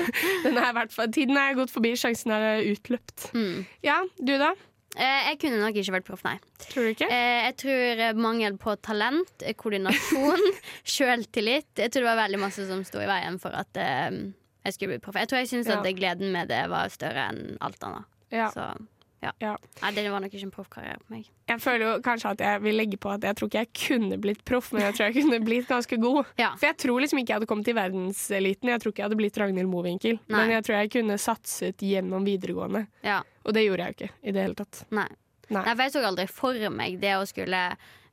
[0.43, 3.29] den er hvert fall Tiden er gått forbi, sjansen er utløpt.
[3.37, 3.63] Mm.
[3.85, 4.51] Ja, du da?
[4.99, 6.35] Eh, jeg kunne nok ikke vært proff, nei.
[6.67, 7.07] Tror du ikke?
[7.07, 10.43] Eh, jeg tror mangel på talent, koordinasjon,
[10.97, 14.93] sjøltillit Jeg tror det var veldig masse som sto i veien for at jeg skulle
[14.97, 15.15] bli proff.
[15.17, 15.79] Jeg tror jeg syns Ja.
[15.79, 18.10] at gleden med det var større enn alt annet.
[18.31, 18.49] Ja.
[18.53, 18.71] Så
[19.21, 19.31] ja.
[19.37, 19.51] Ja.
[19.83, 21.27] Nei, det var nok ikke en proffkarriere på meg.
[21.51, 24.17] Jeg føler jo kanskje at jeg vil legge på at jeg tror ikke jeg kunne
[24.21, 26.31] blitt proff, men jeg tror jeg kunne blitt ganske god.
[26.41, 26.49] Ja.
[26.57, 28.71] For jeg tror liksom ikke jeg hadde kommet til verdenseliten.
[28.73, 30.17] Jeg tror ikke jeg hadde blitt Ragnhild Mowinckel.
[30.33, 32.87] Men jeg tror jeg kunne satset gjennom videregående.
[33.05, 33.21] Ja.
[33.45, 34.83] Og det gjorde jeg jo ikke i det hele tatt.
[34.89, 35.09] Nei.
[35.51, 35.65] Nei.
[35.67, 37.61] Nei, for jeg så aldri for meg det å skulle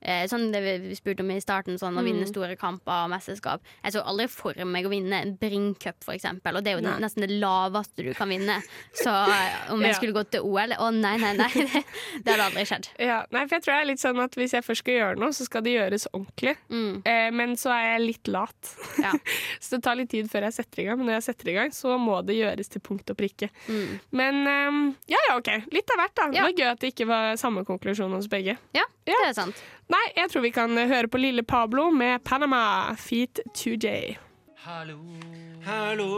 [0.01, 2.05] Sånn det vi spurte om i starten, sånn å Mm.
[2.07, 3.61] vinne store kamper og mesterskap.
[3.85, 6.57] Jeg så aldri for meg å vinne en Bringcup, eksempel.
[6.57, 6.99] Og det er jo Nei.
[7.01, 8.63] nesten det laveste du kan vinne.
[8.95, 9.97] Så eh, om jeg Ja.
[9.99, 11.49] skulle gått til OL Å, nei, nei, nei.
[11.55, 11.83] Det,
[12.25, 12.89] det hadde aldri skjedd.
[12.99, 15.19] Ja, nei, for jeg tror det er litt sånn at Hvis jeg først skal gjøre
[15.19, 16.57] noe, så skal det gjøres ordentlig.
[16.71, 17.03] Mm.
[17.05, 18.75] Eh, men så er jeg litt lat.
[19.03, 19.13] Ja.
[19.61, 20.99] så det tar litt tid før jeg setter i gang.
[20.99, 23.51] Men når jeg setter i gang, så må det gjøres til punkt og prikke.
[23.69, 23.99] Mm.
[24.13, 25.51] Men um, ja, ja, OK.
[25.75, 26.29] Litt av hvert, da.
[26.31, 28.57] Det var gøy at det ikke var samme konklusjon hos begge.
[28.75, 29.15] Ja, Ja.
[29.25, 29.57] det er sant.
[29.89, 34.17] Nei, jeg tror vi kan høre på Lille Pablo med Panama Feet 2J.
[34.67, 34.99] Hallo.
[35.65, 36.09] Hallo.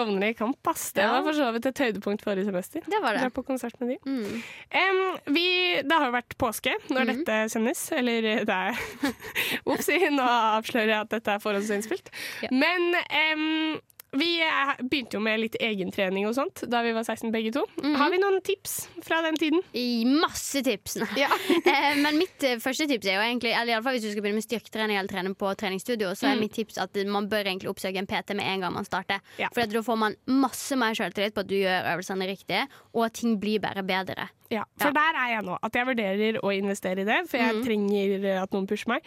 [0.00, 0.92] Klovner i kamp, ass.
[0.96, 1.12] Det Ja.
[1.12, 2.80] var for så vidt et høydepunkt forrige semester.
[2.86, 3.20] Det var det.
[3.20, 3.98] Dra på konsert med de.
[4.06, 4.42] Mm.
[4.80, 5.46] Um, vi,
[5.82, 7.12] det har jo vært påske når mm.
[7.12, 7.84] dette sendes.
[7.92, 8.80] Eller det er
[9.70, 12.10] Opsi, nå avslører jeg at dette er forhåndsinnspilt.
[12.46, 12.48] Ja.
[12.52, 13.80] Men em,
[14.12, 17.62] vi eh, begynte jo med litt egentrening og sånt da vi var 16 begge to.
[17.82, 17.94] Mhm.
[18.00, 19.62] Har vi noen tips fra den tiden?
[19.76, 20.96] I masse tips.
[21.18, 21.28] Ja.
[22.04, 24.24] men mitt eh, første tips er jo egentlig Eller i alle fall hvis du skal
[24.24, 26.40] begynne med styrketrening eller trene på treningsstudio, så er Mm.
[26.46, 29.20] mitt tips at man bør egentlig oppsøke en PT med en gang man starter.
[29.38, 29.48] Ja.
[29.54, 33.14] For da får man masse mer selvtillit på at du gjør øvelsene riktig, og at
[33.18, 34.28] ting blir bare bedre.
[34.50, 34.92] Ja, for Ja.
[34.92, 35.58] der er jeg nå.
[35.62, 37.62] At jeg vurderer å investere i det, for jeg mm.
[37.64, 39.02] trenger at noen pusher meg.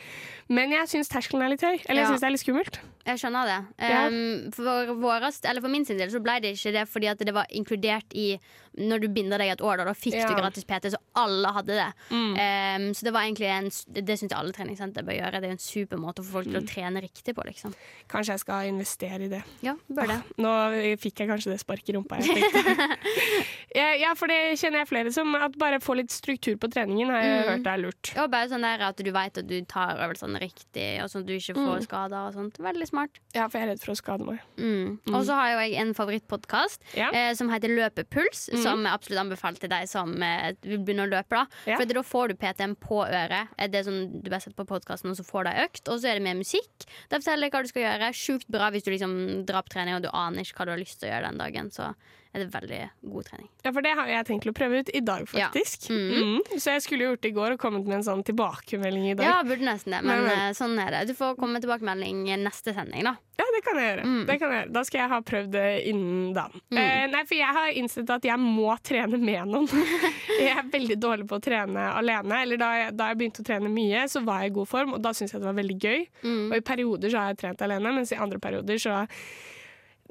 [0.48, 1.82] Men jeg syns terskelen er litt høy.
[1.89, 2.80] Eller jeg syns det er litt skummelt.
[3.04, 3.58] Jeg skjønner det.
[3.84, 7.36] Um, for, våres, eller for min sin del så ble det ikke det fordi det
[7.36, 8.34] var inkludert i
[8.78, 10.28] Når du binder deg et år, da, da fikk Ja.
[10.28, 11.94] du gratis PT, så alle hadde det.
[12.10, 12.34] Mm.
[12.34, 15.42] Um, så det var egentlig en Det, syns jeg alle treningssenter bør gjøre.
[15.42, 16.64] Det er en super måte å få folk til Mm.
[16.64, 17.74] å trene riktig på, liksom.
[18.10, 19.44] Kanskje jeg skal investere i det.
[19.62, 20.24] Ja, bør det.
[20.38, 22.18] Nå fikk jeg kanskje det sparket i rumpa.
[22.20, 22.98] Jeg tenkte.
[23.76, 25.34] ja, ja, for det kjenner jeg flere som.
[25.36, 27.50] At bare få litt struktur på treningen har jeg Mm.
[27.52, 28.14] hørt er lurt.
[28.18, 31.26] Og bare sånn der at du vet at du tar øvelsene riktig, og sånn at
[31.28, 31.88] du ikke får Mm.
[31.88, 32.58] skader og sånt.
[32.58, 33.10] Veldig smart.
[33.34, 34.40] Ja, for jeg er redd for å skade meg.
[34.58, 35.00] Mm.
[35.06, 35.16] Mm.
[35.16, 37.10] Og så har jo jeg en favorittpodkast Ja.
[37.14, 38.62] eh, som heter Løpepuls, Mm.
[38.63, 41.30] Som jeg absolutt anbefaler til deg som eh, vil begynne å løpe.
[41.30, 41.78] da Ja.
[41.78, 43.47] For da får du PT-en på øret.
[43.58, 45.88] Eh, Det er sånn Du bare setter på podkasten, og så får du økt.
[45.89, 46.88] Og så er det med musikk.
[47.10, 48.13] Det forteller deg hva du skal gjøre.
[48.13, 50.82] Sjukt bra hvis du liksom drar på trening og du aner ikke hva du har
[50.84, 51.69] lyst til å gjøre den dagen.
[51.71, 51.93] Så
[52.34, 52.78] er det veldig
[53.13, 53.48] god trening.
[53.63, 55.48] Ja, for det har jeg tenkt å prøve ut i dag, Ja.
[55.52, 55.89] faktisk.
[55.93, 56.24] Mhm.
[56.24, 56.58] Mm.
[56.58, 59.26] Så jeg skulle gjort det i går og kommet med en sånn tilbakemelding i dag.
[59.26, 60.39] Ja, burde nesten det, men Men, men.
[60.50, 61.08] eh, sånn er det.
[61.08, 63.15] Du får komme med tilbakemelding neste sending, da.
[63.38, 64.04] Ja, det kan jeg gjøre.
[64.06, 64.26] Mm.
[64.26, 64.74] Det kan jeg gjøre.
[64.74, 66.48] Da skal jeg ha prøvd det innen da.
[66.72, 66.78] Mm.
[66.78, 69.67] Eh, nei, for jeg har innsett at jeg må trene med noen.
[70.39, 72.41] jeg er veldig dårlig på å trene alene.
[72.43, 74.93] Eller da jeg, da jeg begynte å trene mye, så var jeg i god form,
[74.93, 76.06] og da syntes jeg det var veldig gøy.
[76.24, 76.52] Mm.
[76.52, 79.06] Og i perioder så har jeg trent alene, mens i andre perioder så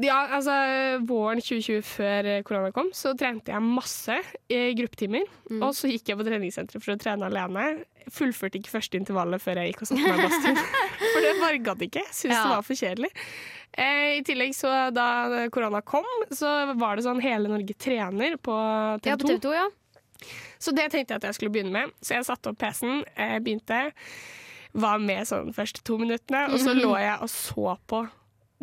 [0.00, 0.52] ja, altså
[1.04, 4.14] Våren 2020, før korona kom, så trente jeg masse
[4.48, 5.26] i gruppetimer.
[5.50, 5.60] Mm.
[5.66, 7.66] Og så gikk jeg på treningssenteret for å trene alene.
[8.10, 10.62] Fullførte ikke første intervallet før jeg gikk og satte meg i badstuen.
[11.12, 12.06] for det bare gadd ikke.
[12.08, 12.40] Syntes Ja.
[12.46, 13.12] det var for kjedelig.
[13.72, 15.06] Eh, I tillegg, så da
[15.52, 16.48] korona kom, så
[16.80, 18.56] var det sånn Hele Norge trener på
[19.04, 19.12] TV2.
[19.12, 19.68] Ja, på TV 2, ja.
[20.62, 21.92] Så det tenkte jeg at jeg skulle begynne med.
[22.00, 23.84] Så jeg satte opp PC-en, eh, begynte,
[24.72, 28.02] var med sånn de første to minuttene, og så lå jeg og så på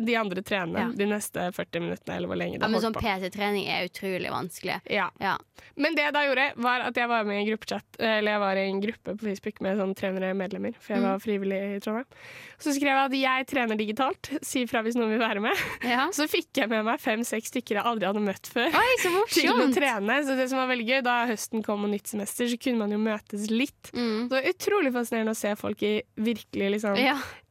[0.00, 0.88] de andre trene Ja.
[0.96, 3.02] de neste 40 minuttene, eller hvor lenge det ja men holdt sånn på.
[3.04, 4.80] PT-trening er utrolig vanskelig.
[4.90, 5.10] Ja.
[5.20, 5.36] Ja.
[5.76, 8.40] Men det jeg da gjorde, var at jeg var med i en gruppechat, eller jeg
[8.40, 11.08] var i en gruppe på Facebook med sånn trenere medlemmer, for jeg Mm.
[11.10, 12.06] var frivillig i Trondheim.
[12.58, 15.56] Så skrev jeg at jeg trener digitalt, si fra hvis noen vil være med.
[15.84, 16.08] Ja.
[16.16, 18.72] Så fikk jeg med meg fem-seks stykker jeg aldri hadde møtt før.
[18.72, 20.20] Oi, så til å trene.
[20.24, 22.90] Så det som var veldig gøy, da høsten kom og nytt semester, så kunne man
[22.90, 23.92] jo møtes litt.
[23.92, 24.28] Mm.
[24.28, 26.96] Det var utrolig fascinerende å se folk i virkelig liksom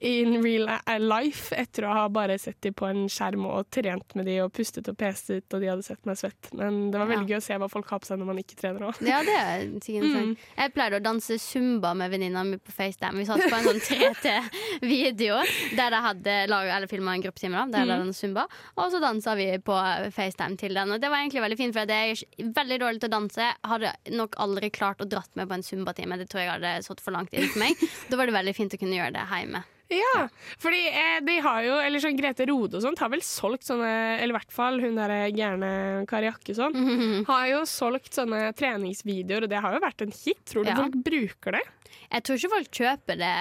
[0.01, 0.69] in real
[1.03, 4.51] life etter å ha bare sett dem på en skjerm og trent med de og
[4.53, 6.49] pustet og pestet, og de hadde sett meg svett.
[6.53, 7.35] Men det var veldig Ja.
[7.35, 8.99] gøy å se hva folk har på seg når man ikke trener òg.
[9.05, 10.37] Ja, det er sikkert Mm.
[10.57, 13.17] Jeg pleide å danse zumba med venninna mi på FaceTime.
[13.19, 15.39] Vi satt på en sånn 3T-video
[15.77, 17.99] der de hadde laget, eller filma en gruppetime, da, der Mm.
[17.99, 18.47] hadde zumba.
[18.77, 19.75] Og så dansa vi på
[20.13, 20.91] FaceTime til den.
[20.91, 23.53] Og det var egentlig veldig fint, for jeg er veldig dårlig til å danse.
[23.63, 26.17] Hadde nok aldri klart å dratt meg på en zumbatime.
[26.17, 27.75] Det tror jeg hadde satt for langt inn for meg.
[28.09, 29.63] Da var det veldig fint å kunne gjøre det hjemme.
[29.89, 30.27] Ja,
[30.61, 33.89] fordi eh, de har jo, eller sånn Grete Rode og sånt har vel solgt sånne,
[34.19, 35.71] eller i hvert fall hun der gærne
[36.09, 36.75] Kari Jakkesson,
[37.31, 40.43] har jo solgt sånne treningsvideoer, og det har jo vært en hit.
[40.45, 40.77] Tror du Ja.
[40.77, 41.63] folk bruker det?
[42.11, 43.33] Jeg tror ikke folk kjøper det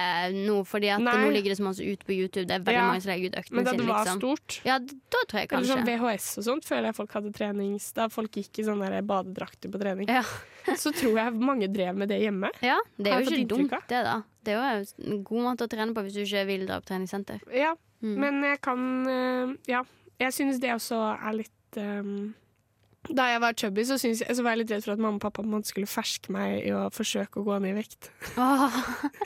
[0.47, 2.45] nå, Fordi at nå ligger det så masse ut på YouTube.
[2.47, 2.87] Det er veldig Ja.
[2.91, 3.79] mange som legger ut øktene Men da sine.
[3.81, 4.19] det var Liksom.
[4.19, 4.59] stort?
[4.65, 5.77] Ja, da tror jeg Eller kanskje.
[5.77, 7.91] sånn VHS og sånt, føler jeg folk hadde trenings...
[7.93, 10.07] Da folk gikk i sånne badedrakter på trening.
[10.09, 10.23] Ja.
[10.77, 12.49] Så tror jeg mange drev med det hjemme.
[12.61, 14.23] Ja, det er jo ikke dumt, det, da.
[14.43, 16.85] Det er jo en god måte å trene på hvis du ikke vil dra på
[16.93, 17.39] treningssenter.
[17.53, 18.15] Ja, Mm.
[18.15, 19.81] men jeg kan øh, Ja,
[20.21, 22.33] jeg synes det også er litt øhm,
[23.07, 25.23] Da jeg var chubby, så, jeg, så var jeg litt redd for at mamma og
[25.23, 28.09] pappa skulle ferske meg i å forsøke å gå ned i vekt.
[28.35, 28.67] Oh.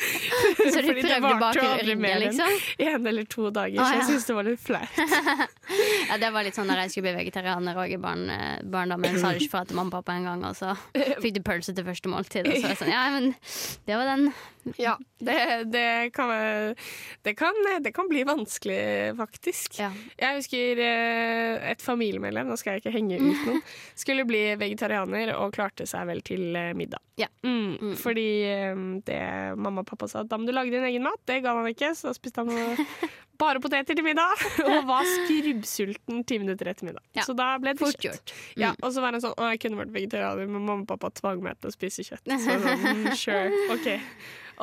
[0.74, 2.54] Så du prøvde bak ryggen, liksom?
[2.86, 5.02] En eller to dager, Ah, så jeg syns det var litt flaut.
[6.10, 9.18] Ja, det var litt sånn da jeg skulle bli vegetarianer òg i barn, eh, barndommen.
[9.20, 10.76] Sa du ikke fra til mamma og pappa en gang, og så
[11.24, 12.48] fikk du pølse til første måltid.
[12.48, 13.32] Og så var jeg sånn, ja, men
[13.90, 14.30] det var den.
[14.80, 15.38] Ja, det,
[15.74, 16.32] det, kan,
[17.22, 19.80] det, kan, det kan bli vanskelig, faktisk.
[19.80, 19.90] Ja.
[20.20, 23.64] Jeg husker eh, et familiemedlem, nå skal jeg ikke henge ut noen,
[24.04, 27.04] skulle bli vegetarianer og klarte seg vel til eh, middag.
[27.20, 27.28] Ja.
[27.46, 29.22] Mm, Fordi eh, det
[29.60, 31.22] mamma og pappa sa at da må du lage din egen mat.
[31.30, 33.10] Det ga han ikke, så spiste han eh,
[33.44, 37.04] bare poteter til middag og var skrubbsulten ti minutter etter middag.
[37.18, 37.26] Ja.
[37.28, 38.06] Så da ble det Fort kjøtt.
[38.24, 38.34] gjort.
[38.60, 41.12] Ja, og så var han sånn Å, jeg kunne vært vegetarianer, men mamma og pappa
[41.20, 42.24] tvang meg til å spise kjøtt.
[42.32, 43.44] Så sånn, mm, sure,
[43.76, 43.92] OK.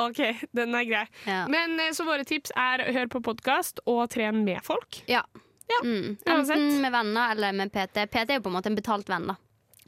[0.01, 0.21] OK,
[0.57, 1.05] den er grei.
[1.27, 1.45] Ja.
[1.51, 5.03] Men eh, så våre tips er hør på podkast og tren med folk.
[5.11, 5.25] Ja.
[5.71, 6.17] Ja, Mm.
[6.27, 8.03] Enten med venner eller med PT.
[8.11, 9.37] PT er jo på en måte en betalt venn, da.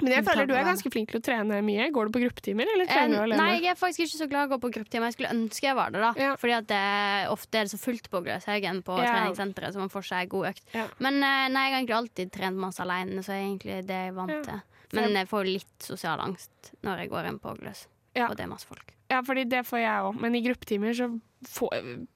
[0.00, 1.90] Men jeg føler du er ganske flink til å trene mye.
[1.92, 3.36] Går du på gruppetimer, eller Eh, trener du alene?
[3.42, 5.10] nei, jeg er faktisk ikke så glad i å gå på gruppetimer.
[5.12, 6.12] Jeg skulle ønske jeg var det, da.
[6.16, 6.30] Ja.
[6.40, 9.12] Fordi at det, ofte er det så fullt på Gløshaugen på Ja.
[9.12, 10.62] treningssenteret, så man får seg god økt.
[10.74, 10.86] Ja.
[10.98, 14.08] Men eh, nei, jeg har egentlig alltid trent masse alene, så er egentlig det jeg
[14.08, 14.62] er vant til.
[14.92, 18.50] Men jeg får litt sosial angst når jeg går inn på Gløs, og det er
[18.50, 18.92] masse folk.
[19.12, 20.18] Ja, fordi det får jeg òg.
[20.24, 21.08] Men i gruppetimer så
[21.52, 21.72] får,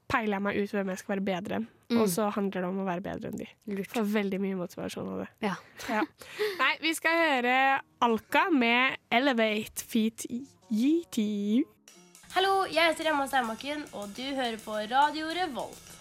[0.08, 1.66] peiler jeg meg ut hvem jeg skal være bedre enn.
[1.92, 2.00] Mm.
[2.02, 3.46] Og så handler det om å være bedre enn de.
[3.70, 3.92] Lurt.
[3.92, 5.28] Får veldig mye motivasjon av det.
[5.44, 5.54] Ja.
[5.92, 6.02] Ja.
[6.62, 7.56] Nei, vi skal høre
[8.06, 10.26] Alka med Elevate Feet
[10.72, 11.20] YT.
[12.34, 15.92] Hallo, jeg heter Emma Steinbakken, og du hører på Radio Revolt.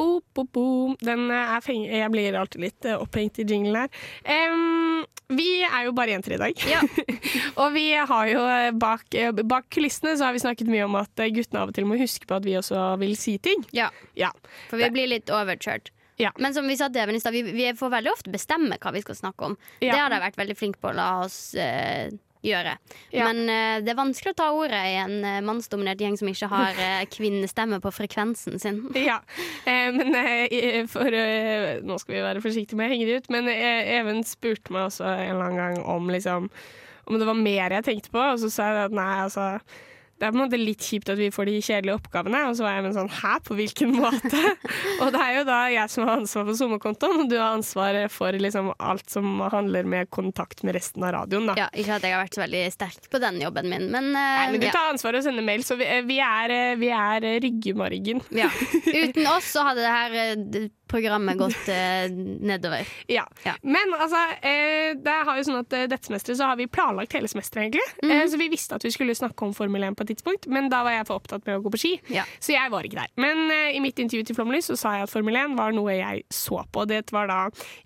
[0.00, 0.66] Bo, bo, bo.
[1.04, 4.04] Den er feng jeg blir alltid litt eh, opphengt i jinglen her.
[4.24, 6.64] Em, vi er jo bare jenter i dag.
[6.70, 6.80] Ja.
[7.62, 8.42] og vi har jo
[8.82, 9.06] bak,
[9.46, 12.26] bak kulissene så har vi snakket mye om at guttene av og til må huske
[12.28, 13.64] på at vi også vil si ting.
[13.76, 14.32] Ja, Ja.
[14.70, 15.92] for vi blir litt overkjørt.
[16.20, 16.32] Ja.
[16.36, 18.90] Men som vi sa til Even i stad, vi, vi får veldig ofte bestemme hva
[18.92, 19.54] vi skal snakke om.
[19.80, 22.10] Det har de vært veldig flinke på å la oss eh,
[22.44, 22.76] gjøre.
[23.12, 23.28] Ja.
[23.28, 26.50] Men uh, det er vanskelig å ta ordet i en uh, mannsdominert gjeng som ikke
[26.52, 28.82] har uh, kvinnestemme på frekvensen sin.
[29.10, 29.18] Ja,
[29.64, 30.12] eh, men
[30.90, 31.14] for
[31.86, 35.06] Nå skal vi være forsiktige med å henge det ut, men Even spurte meg også
[35.08, 36.50] en eller annen gang om liksom
[37.10, 39.46] om det var mer jeg tenkte på, og så sa jeg at nei, altså
[40.20, 42.42] det er på en måte litt kjipt at vi får de kjedelige oppgavene.
[42.50, 44.40] Og så var jeg med sånn Hæ, på hvilken måte?
[45.00, 48.12] og det er jo da jeg som har ansvar for SoMe-kontoen, og du har ansvaret
[48.12, 51.48] for liksom alt som handler med kontakt med resten av radioen.
[51.48, 51.56] da.
[51.62, 54.20] Ja, ikke at jeg har vært så veldig sterk på den jobben min, men, uh,
[54.20, 54.74] Nei, men du ja.
[54.76, 58.20] tar ansvaret og sender mail, så vi, vi er, eh, vi er eh, ryggemargen.
[58.36, 58.52] ja.
[59.00, 62.88] Uten oss så hadde det her programmet gått eh, nedover.
[63.10, 63.24] Ja.
[63.46, 63.54] Ja.
[63.62, 67.14] Men altså, eh, det har jo sånn at eh, dette semesteret så har vi planlagt
[67.16, 67.86] hele semesteret, egentlig.
[68.04, 70.46] Mm Eh, så vi visste at vi skulle snakke om Formel 1 på et tidspunkt,
[70.50, 71.90] men da var jeg for opptatt med å gå på ski.
[72.10, 72.24] Ja.
[72.42, 73.10] Så jeg var ikke der.
[73.22, 75.94] Men eh, i mitt intervju til Flomlys så sa jeg at Formel 1 var noe
[75.94, 76.84] jeg så på.
[76.90, 77.36] Det var da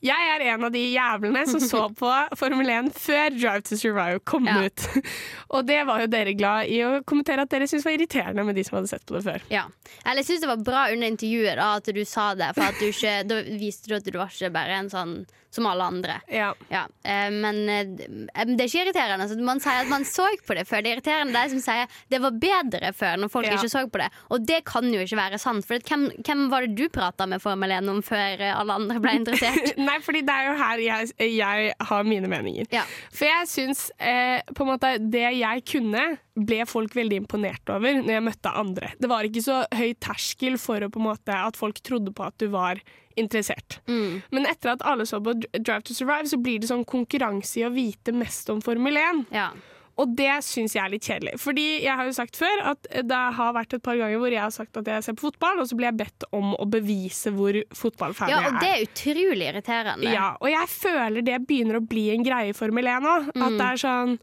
[0.04, 4.22] Jeg er en av de jævlene som så på Formel 1 før Drive to Survive
[4.24, 4.62] kom Ja.
[4.64, 4.86] ut.
[5.54, 8.56] Og det var jo dere glad i å kommentere at dere syntes var irriterende med
[8.58, 9.44] de som hadde sett på det før.
[9.52, 9.66] Ja.
[10.04, 12.80] Eller jeg syns det var bra under intervjuet da, at du sa det, for at
[12.80, 15.16] du ikke, da viste du at du var ikke bare en sånn
[15.54, 16.18] som alle andre.
[16.32, 16.50] Ja.
[16.72, 19.28] Ja, eh, men eh, det er ikke irriterende.
[19.30, 20.82] Så man sier at man så på det før.
[20.84, 23.56] Det er irriterende de som sier det var bedre før, når folk Ja.
[23.58, 24.08] ikke så på det.
[24.34, 25.66] Og det kan jo ikke være sant.
[25.68, 29.00] For hvem, hvem var det du prata med Formel 1 om før eh, alle andre
[29.04, 29.74] ble interessert?
[29.88, 32.68] Nei, fordi det er jo her jeg, jeg har mine meninger.
[32.74, 32.82] Ja.
[33.14, 38.00] For jeg syns eh, på en måte det jeg kunne, ble folk veldig imponert over
[38.00, 38.88] når jeg møtte andre.
[38.98, 42.48] Det var ikke så høy terskel for å, måte, at folk trodde på at du
[42.50, 42.80] var
[43.20, 43.78] interessert.
[43.88, 44.22] Mm.
[44.34, 47.64] Men etter at alle så på Drive to Survive, så blir det sånn konkurranse i
[47.68, 49.24] å vite mest om Formel 1.
[49.34, 49.50] Ja.
[49.94, 51.36] Og det syns jeg er litt kjedelig.
[51.38, 54.42] Fordi jeg har jo sagt før at det har vært et par ganger hvor jeg
[54.42, 57.30] har sagt at jeg ser på fotball, og så blir jeg bedt om å bevise
[57.36, 58.64] hvor fotballferdig ja, jeg og er.
[58.64, 60.10] det er utrolig irriterende.
[60.16, 63.14] Ja, og jeg føler det begynner å bli en greie i Formel 1 nå.
[63.28, 63.58] At Mm.
[63.60, 64.18] det er sånn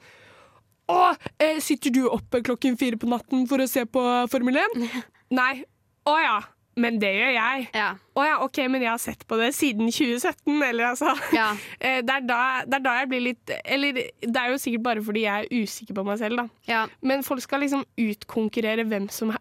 [0.91, 4.89] Å, eh, sitter du oppe klokken fire på natten for å se på Formel 1?
[5.39, 5.63] Nei.
[6.03, 6.39] Å ja.
[6.79, 7.65] Men det gjør jeg.
[7.75, 7.89] Ja.
[8.15, 11.11] Oh, ja, OK, men jeg har sett på det siden 2017, eller altså.
[11.35, 11.49] Ja.
[11.81, 14.83] Eh, Det er, da, det er da jeg blir litt Eller det er jo sikkert
[14.85, 16.47] bare fordi jeg er usikker på meg selv, da.
[16.69, 16.83] Ja.
[17.01, 19.33] Men folk skal liksom utkonkurrere hvem som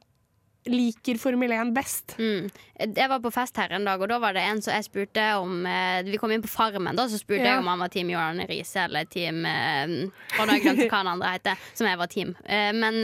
[0.69, 2.13] liker Formel 1 best.
[2.19, 2.51] Mm.
[2.81, 5.23] Jeg var på fest her en dag, og da var det en som jeg spurte
[5.41, 7.55] om eh, Vi kom inn på Farmen, da, så spurte Ja.
[7.55, 9.95] jeg om han var Team Johan Riise eller Team eh,
[10.37, 12.35] Og da har jeg glemt hva han andre heter, som jeg var team.
[12.45, 13.01] Eh, men,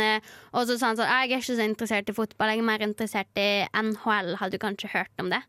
[0.52, 2.84] og så sa han sånn Jeg er ikke så interessert i fotball, jeg er mer
[2.86, 4.34] interessert i NHL.
[4.40, 5.40] Hadde du kanskje hørt om det?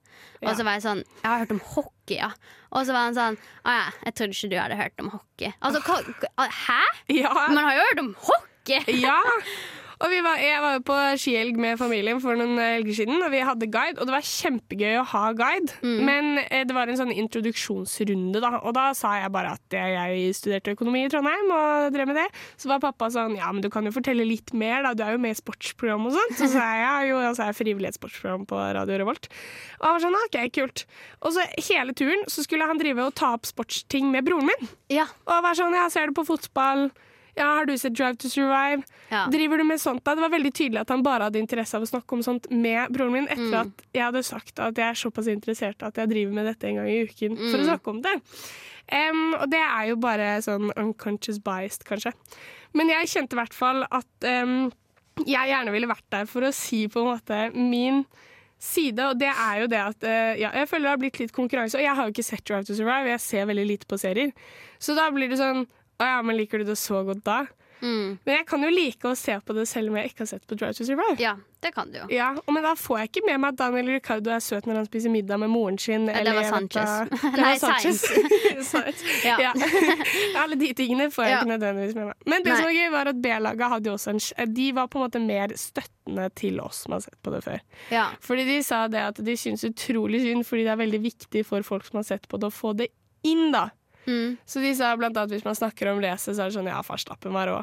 [0.41, 0.49] Ja.
[0.51, 2.31] Og så var jeg sånn Jeg har hørt om hockey, ja.
[2.71, 5.51] Og så var han sånn Å ja, jeg trodde ikke du hadde hørt om hockey.
[5.59, 6.79] Altså, hva- hæ?
[7.19, 9.01] Ja, Man har jo hørt om hockey!
[9.03, 9.19] Ja!
[9.97, 13.31] Og vi var, jeg var jo på skihelg med familien for noen helger siden, og
[13.33, 13.97] vi hadde guide.
[13.97, 15.73] Og det var kjempegøy å ha guide,
[16.05, 18.51] men eh, det var en sånn introduksjonsrunde, da.
[18.61, 22.19] Og da sa jeg bare at eh, jeg studerte økonomi i Trondheim og drev med
[22.21, 22.27] det.
[22.61, 24.93] Så var pappa sånn ja, men du kan jo fortelle litt mer, da.
[24.93, 26.37] Du er jo med i sportsprogram og sånt.
[26.37, 29.31] Så sa jeg jo, altså, jeg er frivillig i et sportsprogram på Radio Revolt.
[29.79, 30.85] Og han var sånn OK, kult.
[31.25, 34.71] Og så hele turen så skulle han drive og ta opp sportsting med broren min.
[34.93, 35.09] Ja.
[35.25, 36.89] Og var sånn, ja, ser du på fotball?
[37.37, 38.83] Ja, har du sett Drive to Survive?
[39.11, 39.27] Ja.
[39.31, 40.15] Driver du med sånt da?
[40.17, 42.89] Det var veldig tydelig at han bare hadde interesse av å snakke om sånt med
[42.95, 43.59] broren min, etter Mm.
[43.61, 46.75] at jeg hadde sagt at jeg er såpass interessert at jeg driver med dette en
[46.81, 47.67] gang i uken for å Mm.
[47.69, 48.15] snakke om det.
[48.91, 52.13] Um, og det er jo bare sånn unconscious biased, kanskje.
[52.73, 54.71] Men jeg kjente i hvert fall at um,
[55.25, 58.05] jeg gjerne ville vært der for å si på en måte min
[58.59, 61.31] side, og det er jo det at eh, ja, jeg føler det har blitt litt
[61.35, 61.75] konkurranse.
[61.77, 64.31] Og jeg har jo ikke sett Drive to Survive, jeg ser veldig lite på serier.
[64.81, 65.67] Så da blir det sånn
[65.97, 67.45] Å ja, men liker du det så godt da?
[67.77, 68.15] Mm.
[68.25, 70.47] Men jeg kan jo like å se på det selv om jeg ikke har sett
[70.49, 71.13] på Drive to Survive.
[71.21, 72.07] Ja, det kan du jo.
[72.09, 74.87] Ja, Men da får jeg ikke med meg at Daniel Ricardo er søt når han
[74.87, 76.07] spiser middag med moren sin.
[76.09, 76.89] Ja, det var Sanchez.
[76.89, 78.01] Da, Det Nei, var Sanchez.
[79.29, 79.35] Ja.
[79.45, 79.51] Ja.
[80.41, 81.39] Alle de tingene får jeg Ja.
[81.43, 82.25] ikke nødvendigvis med meg.
[82.25, 82.57] Men det Nei.
[82.57, 85.21] som var gøy, var at B-laget hadde jo også en De var på en måte
[85.21, 87.61] mer støttende til oss som har sett på det før.
[87.93, 88.07] Ja.
[88.25, 91.61] Fordi de sa det at de syns utrolig synd, fordi det er veldig viktig for
[91.67, 92.89] folk som har sett på det, å få det
[93.27, 93.67] inn, da.
[94.07, 94.37] Mm.
[94.47, 96.79] Så de sa blant annet hvis man snakker om racet, så er det sånn ja,
[96.85, 97.57] farstappen var rå,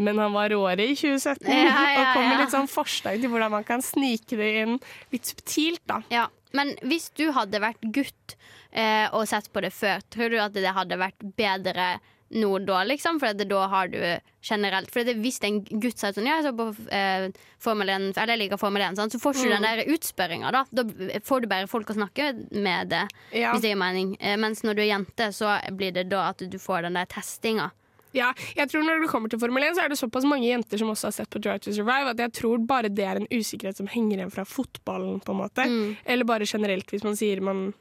[0.00, 1.48] men han var råere i 2017.
[1.50, 4.78] Ja, ja, Og kom med litt sånn forslag til hvordan man kan snike det inn
[5.12, 6.00] litt subtilt, da.
[6.12, 8.34] Ja, Men hvis du hadde vært gutt
[8.72, 11.92] eh, og sett på det før, tror du at det hadde vært bedre
[12.30, 13.18] nå da, liksom?
[13.18, 13.98] For da har du
[14.42, 17.28] generelt For hvis en gutt sier sånn Ja, jeg så på eh,
[17.58, 19.68] Formel 1, eller jeg liker Formel 1, sånn, så får ikke du den Mm.
[19.76, 20.64] der utspørringa, da.
[20.72, 20.84] Da
[21.26, 23.02] får du bare folk å snakke med det,
[23.32, 23.52] Ja.
[23.52, 24.16] hvis det gir mening.
[24.20, 27.06] Eh, mens når du er jente, så blir det da at du får den der
[27.06, 27.70] testinga.
[28.12, 30.78] Ja, jeg tror Når det kommer til Formel 1, så er det såpass mange jenter
[30.78, 33.26] som også har sett på Drive to Survive, at jeg tror bare det er en
[33.30, 35.20] usikkerhet som henger igjen fra fotballen.
[35.22, 35.62] på en måte.
[35.66, 35.96] Mm.
[36.06, 37.72] Eller bare generelt, hvis man sier man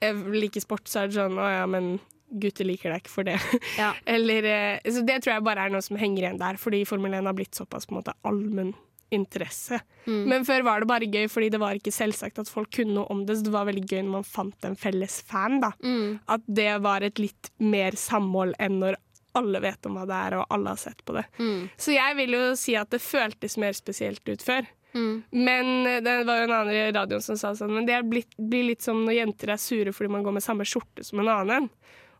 [0.00, 2.00] eh, liker sport, så er det sånn å ja, men
[2.30, 3.38] gutter liker deg ikke for det.
[3.78, 3.92] Ja.
[4.16, 7.16] Eller, eh, så det tror jeg bare er noe som henger igjen der, fordi Formel
[7.18, 8.74] 1 har blitt såpass på en måte allmenn
[9.10, 9.80] interesse.
[10.04, 10.22] Mm.
[10.28, 13.08] Men før var det bare gøy, fordi det var ikke selvsagt at folk kunne noe
[13.12, 15.60] om det, så det var veldig gøy når man fant en felles fan.
[15.64, 15.72] da.
[15.84, 16.18] Mm.
[16.28, 18.98] At det var et litt mer samhold enn når
[19.38, 21.24] alle vet om hva det er, og alle har sett på det.
[21.38, 21.68] Mm.
[21.76, 24.68] Så jeg vil jo si at det føltes mer spesielt ut før.
[24.94, 25.22] Mm.
[25.30, 28.70] Men eh, det var jo en annen i radioen som sa sånn Men det blir
[28.70, 31.68] litt som når jenter er sure fordi man går med samme skjorte som en annen.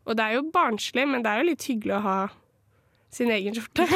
[0.09, 2.19] Og det er jo barnslig, men det er jo litt hyggelig å ha
[3.13, 3.87] sin egen skjorte.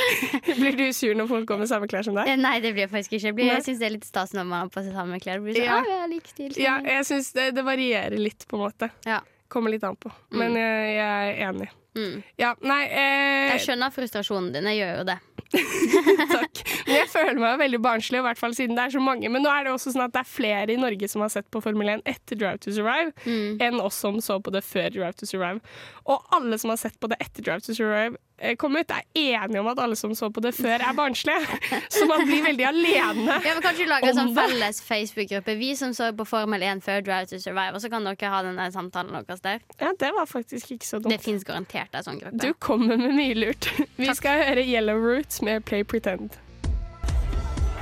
[0.60, 2.28] blir du sur når folk går med samme klær som deg?
[2.28, 3.26] Eh, Nei, det blir jeg faktisk ikke.
[3.30, 5.40] Jeg, blir, jeg syns det er litt stas når man har på seg samme klær.
[5.44, 5.78] Blir sånn, Ja.
[5.80, 6.56] «Å, jeg er lik stil.
[6.60, 8.90] Ja, jeg syns det, det varierer litt, på en måte.
[9.08, 9.20] Ja.
[9.50, 10.12] Kommer litt an på.
[10.36, 11.70] Men jeg, jeg er enig.
[11.98, 12.20] Mm.
[12.38, 14.68] Ja, nei eh, Jeg skjønner frustrasjonen din.
[14.70, 15.16] Jeg gjør jo det.
[16.30, 16.60] Takk.
[16.86, 19.28] Men jeg føler meg veldig barnslig, i hvert fall siden det er så mange.
[19.32, 21.48] Men nå er det også sånn at det er flere i Norge som har sett
[21.52, 23.58] på Formel 1 etter Drive to Survive, Mm.
[23.66, 25.60] enn oss som så på det før Drive to Survive.
[26.06, 28.16] Og alle som har sett på det etter Drive to Survive
[28.56, 31.58] kom ut, er enige om at alle som så på det før, er barnslige.
[31.94, 33.36] Så man blir veldig alene.
[33.44, 35.56] Ja, men Kanskje lage en sånn felles Facebook-gruppe.
[35.60, 37.74] Vi som så på Formel 1 før Drive to Survive.
[37.76, 39.60] Og så kan dere ha den samtalen deres der.
[39.82, 41.12] Ja, det var faktisk ikke så dumt.
[41.12, 42.40] Det fins garantert en sånn gruppe.
[42.40, 43.68] Du kommer med mye lurt.
[44.00, 46.40] Vi skal høre Yellow Roots med Play Pretend.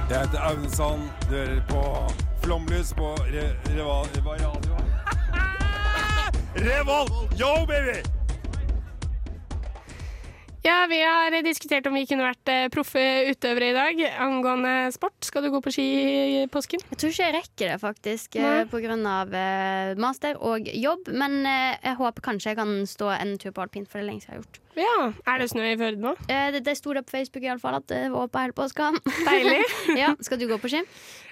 [0.08, 1.06] Jeg heter Aunesand.
[1.28, 1.82] Du hører på
[2.42, 4.08] Flomlys på re Reval...
[4.24, 4.84] Hva radio?
[6.68, 7.36] Revolt!
[7.38, 8.17] Yo, baby!
[10.66, 13.00] Ja, vi har diskutert om vi kunne vært eh, proffe
[13.30, 15.14] utøvere i dag angående sport.
[15.24, 16.82] Skal du gå på ski i påsken?
[16.90, 18.64] Jeg tror ikke jeg rekker det, faktisk, pga.
[18.68, 21.08] På grunn av eh, master og jobb.
[21.14, 24.10] Men eh, jeg håper kanskje jeg kan stå en tur på alpint, for det er
[24.10, 24.60] lenge siden jeg har gjort.
[24.78, 26.12] Ja, Er det snø i Førde nå?
[26.26, 28.58] Eh, det, det sto det på Facebook i alle fall at det var på hele
[28.58, 28.98] påsken.
[29.30, 29.62] Deilig.
[30.02, 30.82] ja, skal du gå på ski?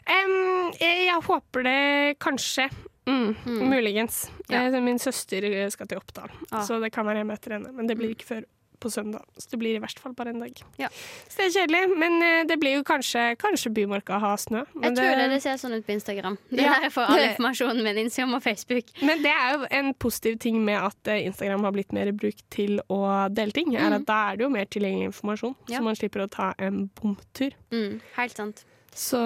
[0.07, 1.81] Um, jeg, jeg håper det
[2.23, 2.71] kanskje.
[3.07, 3.61] Mm, Mm.
[3.71, 4.25] Muligens.
[4.51, 4.65] Ja.
[4.67, 6.63] Eh, Min søster skal til Oppdal, Ah.
[6.67, 7.71] så det kan være jeg møter henne.
[7.75, 8.41] Men det blir ikke før
[8.81, 10.61] på søndag, så det blir i hvert fall bare en dag.
[10.79, 10.89] Ja.
[11.29, 14.65] Så det er kjedelig, men eh, det blir jo kanskje Kanskje Bymarka har snø.
[14.75, 16.39] Men Jeg tror det, det ser sånn ut på Instagram.
[16.51, 16.73] Det Ja.
[16.73, 17.99] er der jeg får all informasjonen min.
[18.07, 18.85] Instagram og Facebook.
[19.03, 22.45] Men det er jo en positiv ting med at eh, Instagram har blitt mer brukt
[22.51, 23.03] til å
[23.35, 23.75] dele ting.
[23.77, 25.79] Er at Da er det jo mer tilgjengelig informasjon, Ja.
[25.79, 27.53] så man slipper å ta en bomtur.
[27.73, 28.65] Mm, helt sant.
[28.97, 29.19] Så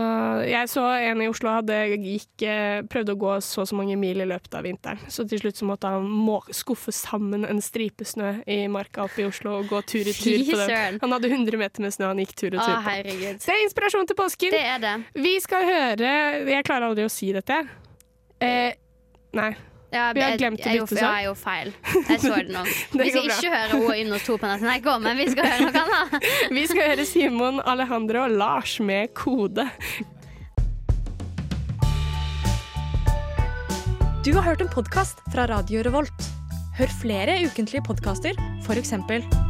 [0.51, 3.95] jeg så en i Oslo hadde gikk, eh, prøvde å gå så og så mange
[4.01, 4.99] mil i løpet av vinteren.
[5.12, 9.23] Så til slutt så måtte han må skuffe sammen en stripe snø i marka oppe
[9.23, 10.99] i Oslo og gå tur i tur på den.
[11.05, 12.99] Han hadde 100 meter med snø han gikk tur og tur på.
[13.14, 14.57] Det er inspirasjon til påsken.
[14.57, 14.97] Det er det.
[15.14, 16.14] Vi skal høre
[16.51, 17.62] Jeg klarer aldri å si dette.
[18.43, 18.73] Eh,
[19.37, 19.53] nei.
[19.93, 21.72] Ja, Vi har jeg- glemt å bytte sånn Ja, jeg gjorde feil.
[22.11, 22.62] Jeg så det nå.
[22.93, 25.66] Det Vi skal ikke høre O hos to på nesten går, men vi skal høre
[25.66, 26.24] noe annet.
[26.57, 29.66] Vi skal høre Simon, Alejandro og Lars med Kode.
[34.22, 36.30] Du har hørt en podkast fra Radio Revolt.
[36.78, 39.49] Hør flere ukentlige podkaster, f.eks.